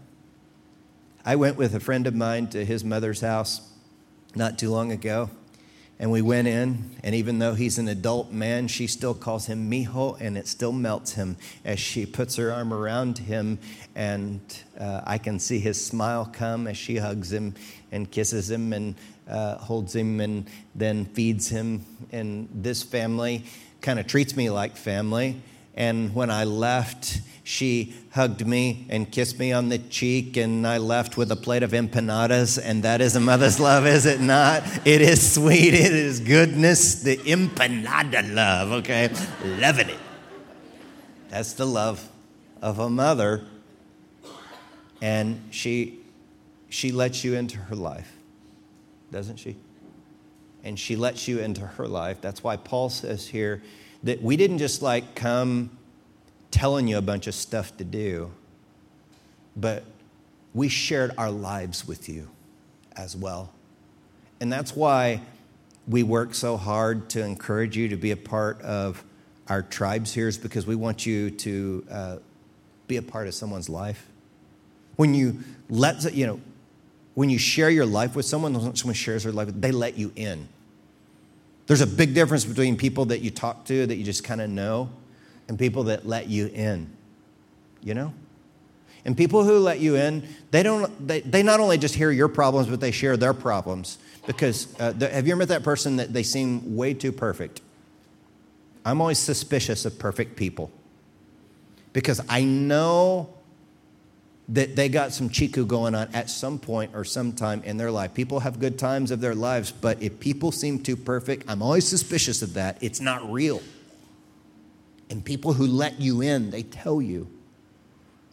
I 1.29 1.35
went 1.35 1.57
with 1.57 1.75
a 1.75 1.81
friend 1.81 2.07
of 2.07 2.15
mine 2.15 2.47
to 2.51 2.65
his 2.65 2.85
mother's 2.85 3.21
house 3.21 3.61
not 4.37 4.61
too 4.61 4.71
long 4.71 4.93
ago. 4.93 5.29
And 5.99 6.13
we 6.13 6.23
went 6.23 6.47
in, 6.47 6.91
and 7.03 7.17
even 7.17 7.41
though 7.41 7.55
he's 7.55 7.79
an 7.79 7.89
adult 7.89 8.31
man, 8.31 8.69
she 8.69 8.87
still 8.87 9.13
calls 9.13 9.47
him 9.47 9.69
Mijo, 9.69 10.21
and 10.21 10.39
it 10.39 10.47
still 10.47 10.71
melts 10.71 11.15
him 11.15 11.37
as 11.65 11.81
she 11.81 12.07
puts 12.07 12.37
her 12.37 12.53
arm 12.53 12.73
around 12.73 13.19
him. 13.19 13.59
And 13.97 14.41
uh, 14.79 15.01
I 15.05 15.19
can 15.19 15.41
see 15.41 15.59
his 15.59 15.85
smile 15.85 16.31
come 16.33 16.69
as 16.69 16.77
she 16.77 16.99
hugs 16.99 17.33
him 17.33 17.55
and 17.91 18.09
kisses 18.09 18.49
him 18.49 18.73
and 18.73 18.95
uh, 19.29 19.57
holds 19.57 19.97
him 19.97 20.21
and 20.21 20.49
then 20.77 21.07
feeds 21.07 21.49
him. 21.49 21.85
And 22.13 22.49
this 22.55 22.85
family 22.85 23.47
kind 23.81 23.99
of 23.99 24.07
treats 24.07 24.37
me 24.37 24.49
like 24.49 24.77
family. 24.77 25.41
And 25.77 26.15
when 26.15 26.31
I 26.31 26.45
left, 26.45 27.21
she 27.45 27.95
hugged 28.13 28.47
me 28.47 28.87
and 28.89 29.11
kissed 29.11 29.39
me 29.39 29.53
on 29.53 29.69
the 29.69 29.79
cheek, 29.79 30.37
and 30.37 30.67
I 30.67 30.79
left 30.79 31.17
with 31.17 31.31
a 31.31 31.37
plate 31.37 31.63
of 31.63 31.73
empanadas. 31.73 32.59
And 32.63 32.83
that 32.83 33.01
is 33.01 33.15
a 33.15 33.21
mother's 33.21 33.61
love, 33.61 33.87
is 33.87 34.07
it 34.07 34.21
not? 34.21 34.65
It 34.87 35.03
is 35.03 35.35
sweet, 35.35 35.75
it 35.75 35.93
is 35.93 36.21
goodness, 36.21 37.03
the 37.03 37.19
empanada 37.19 38.35
love, 38.35 38.73
okay? 38.73 39.11
Loving 39.45 39.91
it. 39.91 39.99
That's 41.29 41.53
the 41.53 41.67
love 41.67 42.09
of 42.63 42.79
a 42.79 42.89
mother. 42.89 43.45
And 45.03 45.43
she, 45.51 46.01
she 46.71 46.91
lets 46.91 47.23
you 47.23 47.35
into 47.35 47.59
her 47.59 47.77
life, 47.77 48.11
doesn't 49.13 49.37
she? 49.37 49.57
And 50.65 50.79
she 50.79 50.97
lets 50.97 51.29
you 51.29 51.39
into 51.39 51.67
her 51.67 51.87
life. 51.87 52.21
That's 52.21 52.43
why 52.43 52.57
Paul 52.57 52.89
says 52.89 53.29
here 53.29 53.63
that 54.07 54.23
we 54.23 54.37
didn't 54.37 54.59
just 54.59 54.83
like 54.83 55.17
come 55.17 55.69
telling 56.53 56.87
you 56.87 56.97
a 56.97 57.03
bunch 57.03 57.27
of 57.27 57.35
stuff 57.35 57.77
to 57.77 57.83
do, 57.83 58.31
but 59.57 59.83
we 60.55 60.69
shared 60.69 61.11
our 61.19 61.31
lives 61.31 61.89
with 61.89 62.09
you 62.09 62.29
as 62.95 63.17
well. 63.17 63.53
And 64.41 64.53
that's 64.53 64.77
why 64.77 65.23
we 65.89 66.05
work 66.05 66.35
so 66.35 66.57
hard 66.57 67.11
to 67.11 67.25
encourage 67.25 67.77
you 67.77 67.89
to 67.89 67.97
be 67.97 68.13
a 68.13 68.17
part 68.17 68.61
of 68.63 69.03
our 69.49 69.63
tribes 69.63 70.15
here, 70.15 70.29
is 70.29 70.39
because 70.39 70.69
we 70.69 70.77
want 70.77 71.05
you 71.05 71.31
to 71.31 71.87
uh, 71.91 72.17
be 72.87 72.99
a 72.99 73.03
part 73.03 73.27
of 73.27 73.35
someone's 73.35 73.69
life. 73.69 74.09
When 74.95 75.15
you 75.15 75.41
let, 75.69 76.15
you 76.15 76.29
know, 76.29 76.41
when 77.15 77.29
you 77.29 77.39
share 77.39 77.71
your 77.71 77.87
life 77.87 78.15
with 78.15 78.25
someone, 78.25 78.55
someone 78.77 78.95
shares 78.95 79.25
their 79.25 79.33
life, 79.33 79.49
they 79.53 79.73
let 79.73 79.99
you 79.99 80.13
in. 80.15 80.49
There's 81.67 81.81
a 81.81 81.87
big 81.87 82.15
difference 82.15 82.45
between 82.45 82.77
people 82.77 83.07
that 83.07 83.21
you 83.21 83.31
talk 83.31 83.65
to 83.67 83.87
that 83.87 83.97
you 83.97 84.05
just 84.05 84.25
kind 84.25 84.41
of 84.41 84.49
know 84.49 84.91
and 85.49 85.59
people 85.59 85.85
that 85.85 86.07
let 86.07 86.29
you 86.29 86.47
in. 86.49 86.91
You 87.83 87.95
know? 87.95 88.15
And 89.05 89.17
people 89.17 89.45
who 89.45 89.59
let 89.59 89.79
you 89.79 89.97
in, 89.97 90.27
they 90.51 90.63
don't 90.63 91.07
they, 91.07 91.21
they 91.21 91.43
not 91.43 91.61
only 91.61 91.79
just 91.79 91.95
hear 91.95 92.11
your 92.11 92.29
problems, 92.29 92.69
but 92.69 92.81
they 92.81 92.91
share 92.91 93.17
their 93.17 93.35
problems. 93.35 93.99
Because 94.27 94.75
uh, 94.81 94.93
the, 94.93 95.09
have 95.09 95.27
you 95.27 95.33
ever 95.33 95.39
met 95.39 95.49
that 95.49 95.63
person 95.63 95.97
that 95.97 96.13
they 96.13 96.25
seem 96.25 96.75
way 96.75 96.93
too 96.95 97.13
perfect? 97.13 97.61
I'm 98.85 99.01
always 99.01 99.19
suspicious 99.19 99.85
of 99.85 99.99
perfect 99.99 100.37
people. 100.37 100.73
Because 101.93 102.21
I 102.29 102.43
know 102.43 103.36
that 104.49 104.77
they 104.77 104.89
got 104.89 105.13
some 105.13 105.29
chiku 105.29 105.67
going 105.67 105.95
on 105.95 106.09
at 106.15 106.31
some 106.31 106.59
point 106.59 106.93
or 106.95 107.05
sometime 107.05 107.63
in 107.65 107.77
their 107.77 107.91
life. 107.91 108.15
People 108.15 108.41
have 108.41 108.61
good 108.61 108.79
times 108.79 109.11
of 109.11 109.21
their 109.21 109.35
lives, 109.35 109.73
but 109.73 110.01
if 110.03 110.21
people 110.21 110.53
seem 110.53 110.81
too 110.81 110.97
perfect, 110.97 111.45
I'm 111.49 111.63
always 111.63 111.87
suspicious 111.87 112.43
of 112.43 112.55
that. 112.55 112.79
It's 112.81 113.01
not 113.01 113.31
real. 113.31 113.61
And 115.11 115.25
people 115.25 115.55
who 115.55 115.67
let 115.67 116.01
you 116.01 116.21
in, 116.21 116.51
they 116.51 116.63
tell 116.63 117.03
you 117.03 117.29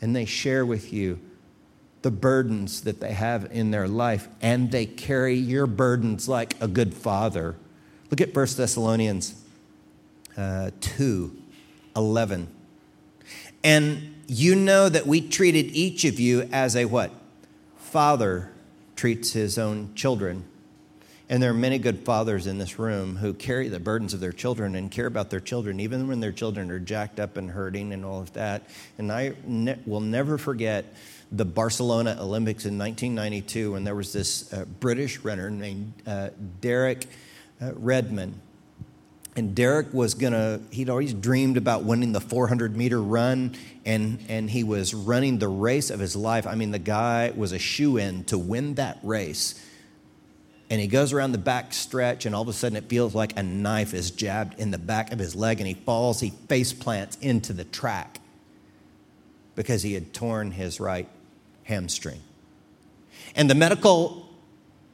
and 0.02 0.16
they 0.16 0.26
share 0.26 0.66
with 0.66 0.92
you 0.92 1.20
the 2.04 2.12
burdens 2.12 2.82
that 2.82 3.00
they 3.00 3.14
have 3.14 3.48
in 3.52 3.72
their 3.72 3.88
life, 3.88 4.28
and 4.42 4.70
they 4.70 4.86
carry 4.86 5.36
your 5.36 5.66
burdens 5.66 6.28
like 6.28 6.62
a 6.62 6.68
good 6.68 6.94
father. 6.94 7.56
Look 8.12 8.20
at 8.20 8.36
1 8.36 8.48
Thessalonians 8.58 9.42
uh, 10.38 10.72
2 10.82 11.36
11. 11.96 12.48
And 13.64 14.13
you 14.28 14.56
know 14.56 14.90
that 14.90 15.06
we 15.06 15.22
treated 15.22 15.66
each 15.76 16.06
of 16.06 16.20
you 16.20 16.48
as 16.52 16.76
a 16.76 16.86
what? 16.86 17.12
Father 17.78 18.50
treats 18.96 19.34
his 19.34 19.58
own 19.58 19.94
children. 19.96 20.46
And 21.30 21.42
there 21.42 21.52
are 21.52 21.56
many 21.56 21.80
good 21.80 22.00
fathers 22.00 22.48
in 22.48 22.58
this 22.58 22.78
room 22.78 23.16
who 23.16 23.34
carry 23.34 23.70
the 23.70 23.80
burdens 23.80 24.14
of 24.14 24.20
their 24.20 24.32
children 24.32 24.76
and 24.76 24.92
care 24.92 25.08
about 25.08 25.30
their 25.30 25.40
children, 25.40 25.80
even 25.80 26.08
when 26.08 26.20
their 26.20 26.32
children 26.32 26.70
are 26.70 26.80
jacked 26.80 27.20
up 27.20 27.38
and 27.38 27.50
hurting 27.50 27.94
and 27.94 28.04
all 28.04 28.22
of 28.22 28.34
that. 28.34 28.64
And 28.98 29.12
I 29.12 29.34
ne- 29.46 29.80
will 29.86 30.02
never 30.02 30.38
forget 30.38 30.86
the 31.32 31.46
Barcelona 31.46 32.18
Olympics 32.20 32.66
in 32.66 32.78
1992 32.78 33.72
when 33.72 33.84
there 33.84 33.96
was 33.96 34.14
this 34.14 34.52
uh, 34.54 34.66
British 34.80 35.20
runner 35.20 35.50
named 35.50 35.94
uh, 36.06 36.30
Derek 36.62 37.08
uh, 37.62 37.74
Redmond. 37.74 38.40
And 39.36 39.56
Derek 39.56 39.94
was 39.94 40.14
gonna, 40.14 40.62
he'd 40.72 40.90
always 40.90 41.14
dreamed 41.14 41.58
about 41.58 41.84
winning 41.84 42.12
the 42.12 42.22
400 42.22 42.76
meter 42.78 43.02
run, 43.02 43.56
and, 43.84 44.24
and 44.30 44.50
he 44.50 44.64
was 44.64 44.94
running 44.94 45.40
the 45.40 45.48
race 45.48 45.90
of 45.90 46.00
his 46.00 46.16
life. 46.16 46.46
I 46.46 46.56
mean, 46.56 46.72
the 46.72 46.80
guy 46.80 47.34
was 47.36 47.52
a 47.52 47.60
shoe 47.60 47.98
in 47.98 48.26
to 48.26 48.38
win 48.38 48.76
that 48.76 49.00
race 49.02 49.60
and 50.74 50.82
he 50.82 50.88
goes 50.88 51.14
around 51.14 51.34
the 51.34 51.38
back 51.38 51.72
stretch, 51.72 52.26
and 52.26 52.34
all 52.34 52.42
of 52.42 52.48
a 52.48 52.54
sudden 52.54 52.76
it 52.76 52.86
feels 52.90 53.14
like 53.14 53.38
a 53.38 53.44
knife 53.44 53.94
is 53.94 54.10
jabbed 54.10 54.60
in 54.60 54.72
the 54.72 54.80
back 54.80 55.14
of 55.14 55.20
his 55.20 55.36
leg, 55.36 55.60
and 55.60 55.68
he 55.68 55.76
falls, 55.76 56.20
he 56.20 56.32
face 56.50 56.74
plants 56.74 57.16
into 57.22 57.54
the 57.54 57.64
track 57.64 58.20
because 59.56 59.84
he 59.84 59.94
had 59.94 60.16
torn 60.16 60.50
his 60.50 60.80
right 60.80 61.08
hamstring. 61.66 62.22
And 63.36 63.48
the 63.52 63.54
medical 63.54 64.23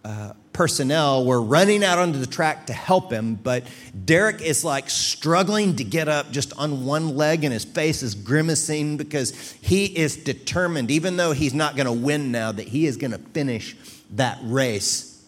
uh, 0.03 0.33
personnel 0.53 1.25
were 1.25 1.41
running 1.41 1.83
out 1.83 1.97
onto 1.97 2.19
the 2.19 2.27
track 2.27 2.67
to 2.67 2.73
help 2.73 3.11
him, 3.11 3.35
but 3.35 3.65
Derek 4.05 4.41
is 4.41 4.63
like 4.63 4.89
struggling 4.89 5.75
to 5.77 5.83
get 5.83 6.07
up 6.07 6.31
just 6.31 6.53
on 6.57 6.85
one 6.85 7.15
leg, 7.15 7.43
and 7.43 7.53
his 7.53 7.65
face 7.65 8.03
is 8.03 8.15
grimacing 8.15 8.97
because 8.97 9.31
he 9.61 9.85
is 9.85 10.17
determined, 10.17 10.91
even 10.91 11.17
though 11.17 11.31
he's 11.31 11.53
not 11.53 11.75
going 11.75 11.85
to 11.85 11.91
win 11.93 12.31
now, 12.31 12.51
that 12.51 12.67
he 12.67 12.85
is 12.85 12.97
going 12.97 13.11
to 13.11 13.17
finish 13.17 13.75
that 14.11 14.39
race 14.43 15.18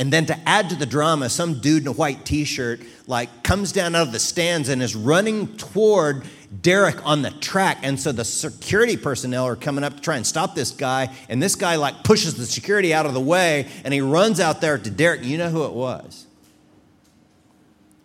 and 0.00 0.10
then 0.10 0.24
to 0.24 0.48
add 0.48 0.70
to 0.70 0.76
the 0.76 0.86
drama, 0.86 1.28
some 1.28 1.60
dude 1.60 1.82
in 1.82 1.88
a 1.88 1.92
white 1.92 2.24
t 2.24 2.46
shirt 2.46 2.80
like 3.06 3.42
comes 3.42 3.70
down 3.70 3.94
out 3.94 4.06
of 4.06 4.12
the 4.12 4.18
stands 4.18 4.70
and 4.70 4.82
is 4.82 4.96
running 4.96 5.58
toward 5.58 6.24
Derek 6.62 7.06
on 7.06 7.20
the 7.20 7.30
track. 7.30 7.80
And 7.82 8.00
so 8.00 8.10
the 8.10 8.24
security 8.24 8.96
personnel 8.96 9.46
are 9.46 9.56
coming 9.56 9.84
up 9.84 9.96
to 9.96 10.00
try 10.00 10.16
and 10.16 10.26
stop 10.26 10.54
this 10.54 10.70
guy. 10.70 11.14
And 11.28 11.42
this 11.42 11.54
guy 11.54 11.76
like 11.76 12.02
pushes 12.02 12.34
the 12.36 12.46
security 12.46 12.94
out 12.94 13.04
of 13.04 13.12
the 13.12 13.20
way 13.20 13.68
and 13.84 13.92
he 13.92 14.00
runs 14.00 14.40
out 14.40 14.62
there 14.62 14.78
to 14.78 14.90
Derek. 14.90 15.22
You 15.22 15.36
know 15.36 15.50
who 15.50 15.66
it 15.66 15.74
was? 15.74 16.26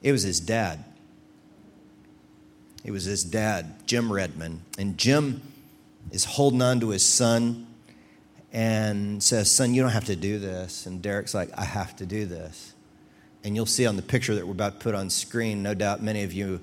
It 0.01 0.11
was 0.11 0.23
his 0.23 0.41
dad. 0.41 0.83
It 2.83 2.91
was 2.91 3.05
his 3.05 3.23
dad, 3.23 3.87
Jim 3.87 4.11
Redmond. 4.11 4.59
And 4.77 4.97
Jim 4.97 5.41
is 6.11 6.25
holding 6.25 6.61
on 6.61 6.81
to 6.81 6.89
his 6.89 7.05
son 7.05 7.64
and 8.55 9.21
says, 9.21 9.51
Son, 9.51 9.73
you 9.73 9.81
don't 9.81 9.91
have 9.91 10.05
to 10.05 10.15
do 10.15 10.39
this. 10.39 10.85
And 10.85 11.01
Derek's 11.01 11.33
like, 11.33 11.49
I 11.57 11.65
have 11.65 11.93
to 11.97 12.05
do 12.05 12.25
this. 12.25 12.73
And 13.43 13.53
you'll 13.53 13.65
see 13.65 13.85
on 13.85 13.97
the 13.97 14.01
picture 14.01 14.33
that 14.33 14.47
we're 14.47 14.53
about 14.53 14.79
to 14.79 14.83
put 14.83 14.95
on 14.95 15.09
screen, 15.09 15.61
no 15.61 15.73
doubt 15.73 16.01
many 16.01 16.23
of 16.23 16.31
you 16.31 16.61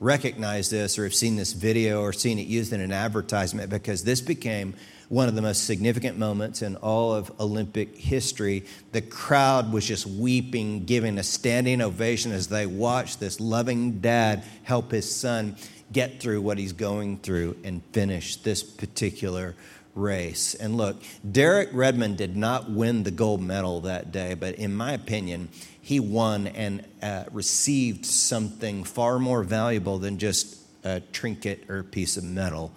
recognize 0.00 0.70
this 0.70 0.98
or 0.98 1.04
have 1.04 1.14
seen 1.14 1.36
this 1.36 1.52
video 1.52 2.00
or 2.00 2.14
seen 2.14 2.38
it 2.38 2.46
used 2.46 2.72
in 2.72 2.80
an 2.80 2.90
advertisement 2.90 3.68
because 3.68 4.02
this 4.02 4.22
became 4.22 4.72
one 5.10 5.28
of 5.28 5.34
the 5.34 5.42
most 5.42 5.66
significant 5.66 6.16
moments 6.16 6.62
in 6.62 6.74
all 6.76 7.12
of 7.12 7.30
Olympic 7.38 7.98
history. 7.98 8.64
The 8.92 9.02
crowd 9.02 9.74
was 9.74 9.86
just 9.86 10.06
weeping, 10.06 10.86
giving 10.86 11.18
a 11.18 11.22
standing 11.22 11.82
ovation 11.82 12.32
as 12.32 12.48
they 12.48 12.64
watched 12.64 13.20
this 13.20 13.40
loving 13.40 14.00
dad 14.00 14.42
help 14.62 14.90
his 14.90 15.14
son 15.14 15.56
get 15.92 16.18
through 16.18 16.40
what 16.40 16.56
he's 16.56 16.72
going 16.72 17.18
through 17.18 17.58
and 17.62 17.82
finish 17.92 18.36
this 18.36 18.62
particular 18.62 19.54
race. 19.96 20.54
And 20.54 20.76
look, 20.76 21.02
Derek 21.28 21.70
Redmond 21.72 22.18
did 22.18 22.36
not 22.36 22.70
win 22.70 23.02
the 23.02 23.10
gold 23.10 23.40
medal 23.40 23.80
that 23.80 24.12
day, 24.12 24.34
but 24.34 24.54
in 24.54 24.74
my 24.74 24.92
opinion, 24.92 25.48
he 25.80 25.98
won 25.98 26.46
and 26.46 26.84
uh, 27.02 27.24
received 27.32 28.04
something 28.06 28.84
far 28.84 29.18
more 29.18 29.42
valuable 29.42 29.98
than 29.98 30.18
just 30.18 30.58
a 30.84 31.00
trinket 31.00 31.64
or 31.68 31.80
a 31.80 31.84
piece 31.84 32.16
of 32.16 32.24
metal. 32.24 32.72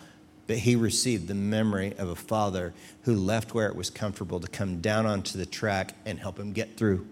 But 0.47 0.58
he 0.58 0.75
received 0.75 1.27
the 1.27 1.36
memory 1.36 1.93
of 1.97 2.10
a 2.10 2.15
father 2.15 2.73
who 3.03 3.15
left 3.15 3.53
where 3.53 3.67
it 3.67 3.75
was 3.75 3.89
comfortable 3.89 4.39
to 4.39 4.47
come 4.47 4.82
down 4.82 5.05
onto 5.05 5.38
the 5.38 5.45
track 5.45 5.93
and 6.05 6.19
help 6.19 6.39
him 6.39 6.53
get 6.53 6.77
through 6.77 7.08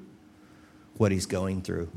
what 0.98 1.12
he's 1.12 1.28
going 1.28 1.62
through. 1.62 1.89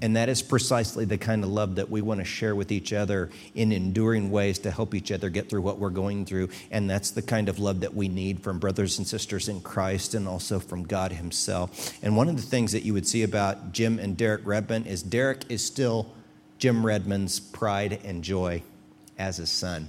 And 0.00 0.16
that 0.16 0.28
is 0.28 0.42
precisely 0.42 1.04
the 1.04 1.18
kind 1.18 1.42
of 1.42 1.50
love 1.50 1.74
that 1.74 1.90
we 1.90 2.02
want 2.02 2.20
to 2.20 2.24
share 2.24 2.54
with 2.54 2.70
each 2.70 2.92
other 2.92 3.30
in 3.54 3.72
enduring 3.72 4.30
ways 4.30 4.58
to 4.60 4.70
help 4.70 4.94
each 4.94 5.10
other 5.10 5.28
get 5.28 5.50
through 5.50 5.62
what 5.62 5.78
we're 5.78 5.90
going 5.90 6.24
through. 6.24 6.50
And 6.70 6.88
that's 6.88 7.10
the 7.10 7.22
kind 7.22 7.48
of 7.48 7.58
love 7.58 7.80
that 7.80 7.94
we 7.94 8.08
need 8.08 8.40
from 8.40 8.60
brothers 8.60 8.98
and 8.98 9.06
sisters 9.06 9.48
in 9.48 9.60
Christ 9.60 10.14
and 10.14 10.28
also 10.28 10.60
from 10.60 10.84
God 10.84 11.12
Himself. 11.12 11.98
And 12.02 12.16
one 12.16 12.28
of 12.28 12.36
the 12.36 12.42
things 12.42 12.72
that 12.72 12.84
you 12.84 12.94
would 12.94 13.08
see 13.08 13.24
about 13.24 13.72
Jim 13.72 13.98
and 13.98 14.16
Derek 14.16 14.42
Redmond 14.44 14.86
is 14.86 15.02
Derek 15.02 15.50
is 15.50 15.64
still 15.64 16.12
Jim 16.58 16.86
Redmond's 16.86 17.40
pride 17.40 18.00
and 18.04 18.22
joy 18.22 18.62
as 19.18 19.40
a 19.40 19.46
son. 19.46 19.88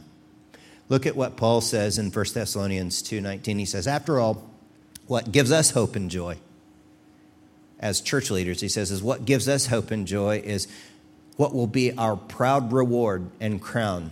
Look 0.88 1.06
at 1.06 1.16
what 1.16 1.38
Paul 1.38 1.62
says 1.62 2.00
in 2.00 2.10
1 2.10 2.34
Thessalonians 2.34 3.04
2:19. 3.04 3.60
He 3.60 3.66
says, 3.66 3.86
"After 3.86 4.20
all, 4.20 4.50
what 5.06 5.32
gives 5.32 5.52
us 5.52 5.72
hope 5.72 5.96
and 5.96 6.10
joy 6.10 6.38
as 7.80 8.02
church 8.02 8.30
leaders, 8.30 8.62
he 8.62 8.68
says, 8.68 8.92
is 8.92 9.02
what 9.02 9.26
gives 9.26 9.48
us 9.48 9.68
hope 9.68 9.92
and 9.92 10.06
joy 10.06 10.42
is 10.44 10.68
what 11.38 11.54
will 11.54 11.68
be 11.68 11.94
our 11.98 12.18
proud 12.18 12.74
reward 12.74 13.30
and 13.40 13.62
crown 13.62 14.12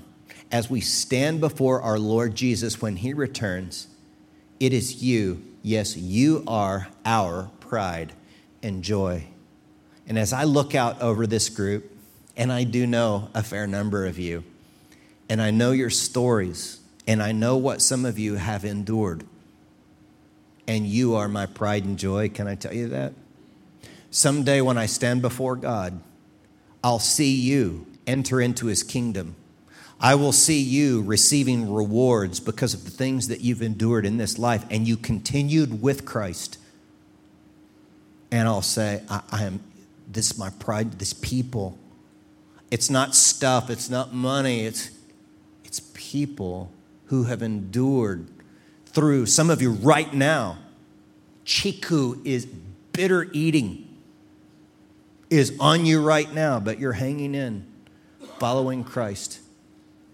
as 0.51 0.69
we 0.69 0.79
stand 0.79 1.41
before 1.41 1.81
our 1.81 1.99
Lord 1.99 2.35
Jesus 2.35 2.81
when 2.81 2.95
he 2.95 3.13
returns. 3.13 3.87
It 4.59 4.71
is 4.71 5.03
you, 5.03 5.43
yes, 5.61 5.97
you 5.97 6.43
are 6.47 6.87
our 7.05 7.51
pride 7.59 8.13
and 8.63 8.83
joy. 8.83 9.25
And 10.07 10.17
as 10.17 10.31
I 10.31 10.45
look 10.45 10.73
out 10.73 11.01
over 11.01 11.27
this 11.27 11.49
group, 11.49 11.91
and 12.37 12.51
I 12.51 12.63
do 12.63 12.87
know 12.87 13.29
a 13.33 13.43
fair 13.43 13.67
number 13.67 14.05
of 14.05 14.17
you, 14.17 14.43
and 15.27 15.41
I 15.41 15.51
know 15.51 15.71
your 15.71 15.89
stories, 15.89 16.79
and 17.05 17.21
I 17.21 17.33
know 17.33 17.57
what 17.57 17.81
some 17.81 18.05
of 18.05 18.17
you 18.17 18.35
have 18.35 18.63
endured, 18.63 19.25
and 20.65 20.85
you 20.85 21.15
are 21.15 21.27
my 21.27 21.45
pride 21.45 21.83
and 21.83 21.99
joy. 21.99 22.29
Can 22.29 22.47
I 22.47 22.55
tell 22.55 22.73
you 22.73 22.87
that? 22.89 23.13
Someday 24.17 24.61
when 24.61 24.79
I 24.79 24.87
stand 24.87 25.21
before 25.21 25.55
God, 25.55 26.01
I'll 26.83 26.97
see 26.97 27.35
you 27.35 27.85
enter 28.07 28.41
into 28.41 28.65
his 28.65 28.81
kingdom. 28.81 29.35
I 29.99 30.15
will 30.15 30.31
see 30.31 30.59
you 30.59 31.03
receiving 31.03 31.71
rewards 31.71 32.39
because 32.39 32.73
of 32.73 32.83
the 32.83 32.89
things 32.89 33.27
that 33.27 33.41
you've 33.41 33.61
endured 33.61 34.07
in 34.07 34.17
this 34.17 34.39
life 34.39 34.65
and 34.71 34.87
you 34.87 34.97
continued 34.97 35.83
with 35.83 36.03
Christ. 36.03 36.57
And 38.31 38.47
I'll 38.47 38.63
say, 38.63 39.03
I, 39.07 39.21
I 39.31 39.43
am, 39.43 39.59
this 40.11 40.31
is 40.31 40.37
my 40.39 40.49
pride, 40.49 40.93
this 40.93 41.13
people. 41.13 41.77
It's 42.71 42.89
not 42.89 43.13
stuff, 43.13 43.69
it's 43.69 43.87
not 43.87 44.15
money, 44.15 44.65
it's, 44.65 44.89
it's 45.63 45.79
people 45.93 46.71
who 47.05 47.25
have 47.25 47.43
endured 47.43 48.27
through, 48.87 49.27
some 49.27 49.51
of 49.51 49.61
you 49.61 49.73
right 49.73 50.11
now, 50.11 50.57
chiku 51.45 52.19
is 52.25 52.47
bitter 52.47 53.27
eating 53.31 53.86
is 55.29 55.53
on 55.59 55.85
you 55.85 56.01
right 56.01 56.31
now, 56.33 56.59
but 56.59 56.79
you're 56.79 56.93
hanging 56.93 57.35
in, 57.35 57.65
following 58.39 58.83
Christ, 58.83 59.39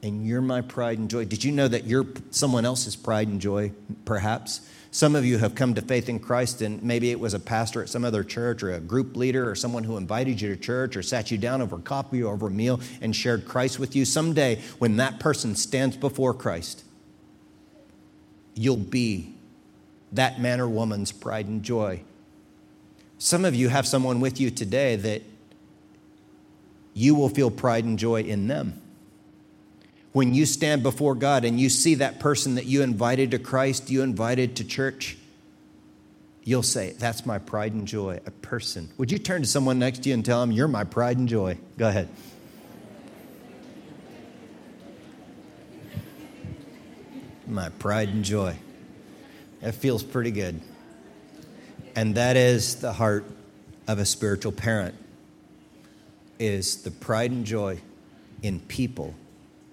and 0.01 0.25
you're 0.25 0.41
my 0.41 0.61
pride 0.61 0.97
and 0.97 1.09
joy. 1.09 1.25
Did 1.25 1.43
you 1.43 1.51
know 1.51 1.67
that 1.67 1.85
you're 1.85 2.05
someone 2.31 2.65
else's 2.65 2.95
pride 2.95 3.27
and 3.27 3.39
joy, 3.39 3.71
perhaps? 4.05 4.67
Some 4.91 5.15
of 5.15 5.25
you 5.25 5.39
have 5.39 5.55
come 5.55 5.73
to 5.73 5.81
faith 5.81 6.07
in 6.07 6.19
Christ, 6.19 6.61
and 6.61 6.83
maybe 6.83 7.09
it 7.09 7.19
was 7.19 7.33
a 7.33 7.39
pastor 7.39 7.81
at 7.81 7.89
some 7.89 8.05
other 8.05 8.23
church, 8.23 8.61
or 8.61 8.73
a 8.73 8.79
group 8.79 9.15
leader, 9.15 9.49
or 9.49 9.55
someone 9.55 9.83
who 9.83 9.97
invited 9.97 10.39
you 10.39 10.55
to 10.55 10.61
church, 10.61 10.95
or 10.95 11.01
sat 11.01 11.31
you 11.31 11.37
down 11.37 11.61
over 11.61 11.77
coffee 11.79 12.21
or 12.21 12.33
over 12.33 12.47
a 12.47 12.51
meal 12.51 12.79
and 13.01 13.15
shared 13.15 13.47
Christ 13.47 13.79
with 13.79 13.95
you. 13.95 14.05
Someday, 14.05 14.61
when 14.77 14.97
that 14.97 15.19
person 15.19 15.55
stands 15.55 15.97
before 15.97 16.33
Christ, 16.33 16.83
you'll 18.53 18.77
be 18.77 19.33
that 20.11 20.39
man 20.39 20.61
or 20.61 20.69
woman's 20.69 21.11
pride 21.11 21.47
and 21.47 21.63
joy. 21.63 22.03
Some 23.23 23.45
of 23.45 23.55
you 23.55 23.69
have 23.69 23.87
someone 23.87 24.19
with 24.19 24.41
you 24.41 24.51
today 24.51 24.97
that 24.97 25.21
you 26.93 27.15
will 27.15 27.29
feel 27.29 27.49
pride 27.49 27.85
and 27.85 27.97
joy 27.97 28.23
in 28.23 28.49
them. 28.49 28.81
When 30.11 30.33
you 30.33 30.45
stand 30.45 30.83
before 30.83 31.15
God 31.15 31.45
and 31.45 31.57
you 31.57 31.69
see 31.69 31.95
that 31.95 32.19
person 32.19 32.55
that 32.55 32.65
you 32.65 32.81
invited 32.81 33.31
to 33.31 33.39
Christ, 33.39 33.89
you 33.89 34.01
invited 34.01 34.57
to 34.57 34.65
church, 34.65 35.15
you'll 36.43 36.63
say, 36.63 36.95
That's 36.99 37.25
my 37.25 37.39
pride 37.39 37.71
and 37.71 37.87
joy, 37.87 38.19
a 38.25 38.31
person. 38.31 38.89
Would 38.97 39.09
you 39.09 39.19
turn 39.19 39.43
to 39.43 39.47
someone 39.47 39.79
next 39.79 40.03
to 40.03 40.09
you 40.09 40.15
and 40.15 40.25
tell 40.25 40.41
them, 40.41 40.51
You're 40.51 40.67
my 40.67 40.83
pride 40.83 41.17
and 41.17 41.29
joy? 41.29 41.57
Go 41.77 41.87
ahead. 41.87 42.09
My 47.47 47.69
pride 47.69 48.09
and 48.09 48.25
joy. 48.25 48.57
That 49.61 49.75
feels 49.75 50.03
pretty 50.03 50.31
good. 50.31 50.59
And 51.95 52.15
that 52.15 52.35
is 52.35 52.75
the 52.75 52.93
heart 52.93 53.25
of 53.87 53.99
a 53.99 54.05
spiritual 54.05 54.51
parent 54.51 54.95
is 56.39 56.83
the 56.83 56.91
pride 56.91 57.31
and 57.31 57.45
joy 57.45 57.79
in 58.41 58.59
people 58.59 59.13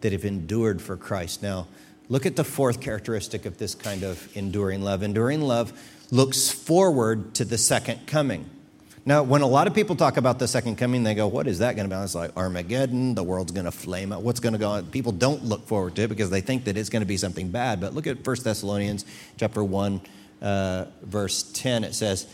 that 0.02 0.12
have 0.12 0.24
endured 0.24 0.80
for 0.80 0.96
Christ. 0.96 1.42
Now, 1.42 1.66
look 2.08 2.26
at 2.26 2.36
the 2.36 2.44
fourth 2.44 2.80
characteristic 2.80 3.46
of 3.46 3.58
this 3.58 3.74
kind 3.74 4.02
of 4.02 4.36
enduring 4.36 4.82
love. 4.82 5.02
Enduring 5.02 5.42
love 5.42 5.72
looks 6.10 6.50
forward 6.50 7.34
to 7.34 7.44
the 7.44 7.58
second 7.58 8.06
coming. 8.06 8.48
Now, 9.06 9.22
when 9.22 9.40
a 9.40 9.46
lot 9.46 9.66
of 9.66 9.74
people 9.74 9.96
talk 9.96 10.18
about 10.18 10.38
the 10.38 10.46
second 10.46 10.76
coming, 10.76 11.04
they 11.04 11.14
go, 11.14 11.26
What 11.26 11.46
is 11.46 11.60
that 11.60 11.74
going 11.74 11.88
to 11.88 11.96
be? 11.96 12.00
It's 12.02 12.14
like 12.14 12.36
Armageddon, 12.36 13.14
the 13.14 13.22
world's 13.22 13.50
going 13.50 13.64
to 13.64 13.72
flame 13.72 14.12
out. 14.12 14.22
What's 14.22 14.40
going 14.40 14.52
to 14.52 14.58
go 14.58 14.70
on? 14.70 14.86
People 14.86 15.12
don't 15.12 15.44
look 15.44 15.66
forward 15.66 15.96
to 15.96 16.02
it 16.02 16.08
because 16.08 16.28
they 16.28 16.42
think 16.42 16.64
that 16.64 16.76
it's 16.76 16.90
going 16.90 17.00
to 17.00 17.06
be 17.06 17.16
something 17.16 17.50
bad. 17.50 17.80
But 17.80 17.94
look 17.94 18.06
at 18.06 18.24
1 18.24 18.36
Thessalonians 18.44 19.06
chapter 19.38 19.64
1, 19.64 20.02
uh, 20.40 20.86
verse 21.02 21.42
10, 21.52 21.84
it 21.84 21.94
says, 21.94 22.26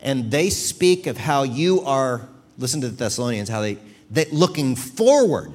And 0.00 0.30
they 0.30 0.50
speak 0.50 1.06
of 1.06 1.16
how 1.16 1.42
you 1.42 1.82
are, 1.82 2.28
listen 2.58 2.80
to 2.82 2.88
the 2.88 2.96
Thessalonians, 2.96 3.48
how 3.48 3.60
they, 3.60 3.78
that 4.10 4.32
looking 4.32 4.76
forward 4.76 5.52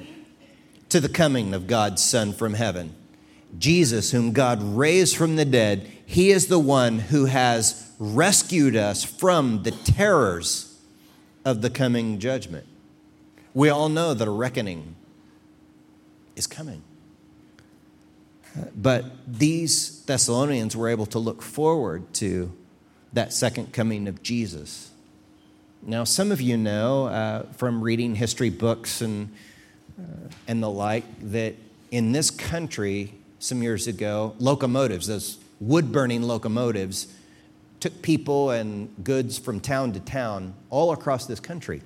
to 0.88 1.00
the 1.00 1.08
coming 1.08 1.54
of 1.54 1.66
God's 1.66 2.02
Son 2.02 2.32
from 2.32 2.54
heaven. 2.54 2.94
Jesus, 3.58 4.10
whom 4.10 4.32
God 4.32 4.62
raised 4.62 5.16
from 5.16 5.36
the 5.36 5.44
dead, 5.44 5.90
he 6.04 6.30
is 6.30 6.48
the 6.48 6.58
one 6.58 6.98
who 6.98 7.26
has 7.26 7.90
rescued 7.98 8.76
us 8.76 9.04
from 9.04 9.62
the 9.62 9.70
terrors 9.70 10.78
of 11.44 11.62
the 11.62 11.70
coming 11.70 12.18
judgment. 12.18 12.66
We 13.54 13.70
all 13.70 13.88
know 13.88 14.14
that 14.14 14.28
a 14.28 14.30
reckoning 14.30 14.94
is 16.36 16.46
coming. 16.46 16.82
But 18.74 19.04
these 19.26 20.02
Thessalonians 20.04 20.76
were 20.76 20.88
able 20.88 21.06
to 21.06 21.18
look 21.18 21.42
forward 21.42 22.12
to 22.14 22.52
that 23.12 23.32
second 23.32 23.72
coming 23.72 24.08
of 24.08 24.22
Jesus. 24.22 24.90
Now, 25.82 26.04
some 26.04 26.32
of 26.32 26.40
you 26.40 26.56
know 26.56 27.06
uh, 27.06 27.42
from 27.52 27.82
reading 27.82 28.14
history 28.14 28.50
books 28.50 29.00
and, 29.00 29.32
uh, 29.98 30.28
and 30.46 30.62
the 30.62 30.70
like 30.70 31.04
that 31.30 31.54
in 31.90 32.12
this 32.12 32.30
country, 32.30 33.14
some 33.38 33.62
years 33.62 33.86
ago, 33.86 34.34
locomotives, 34.38 35.06
those 35.06 35.38
wood 35.60 35.92
burning 35.92 36.22
locomotives, 36.22 37.06
took 37.80 38.02
people 38.02 38.50
and 38.50 38.92
goods 39.04 39.38
from 39.38 39.60
town 39.60 39.92
to 39.92 40.00
town 40.00 40.54
all 40.68 40.92
across 40.92 41.26
this 41.26 41.40
country. 41.40 41.82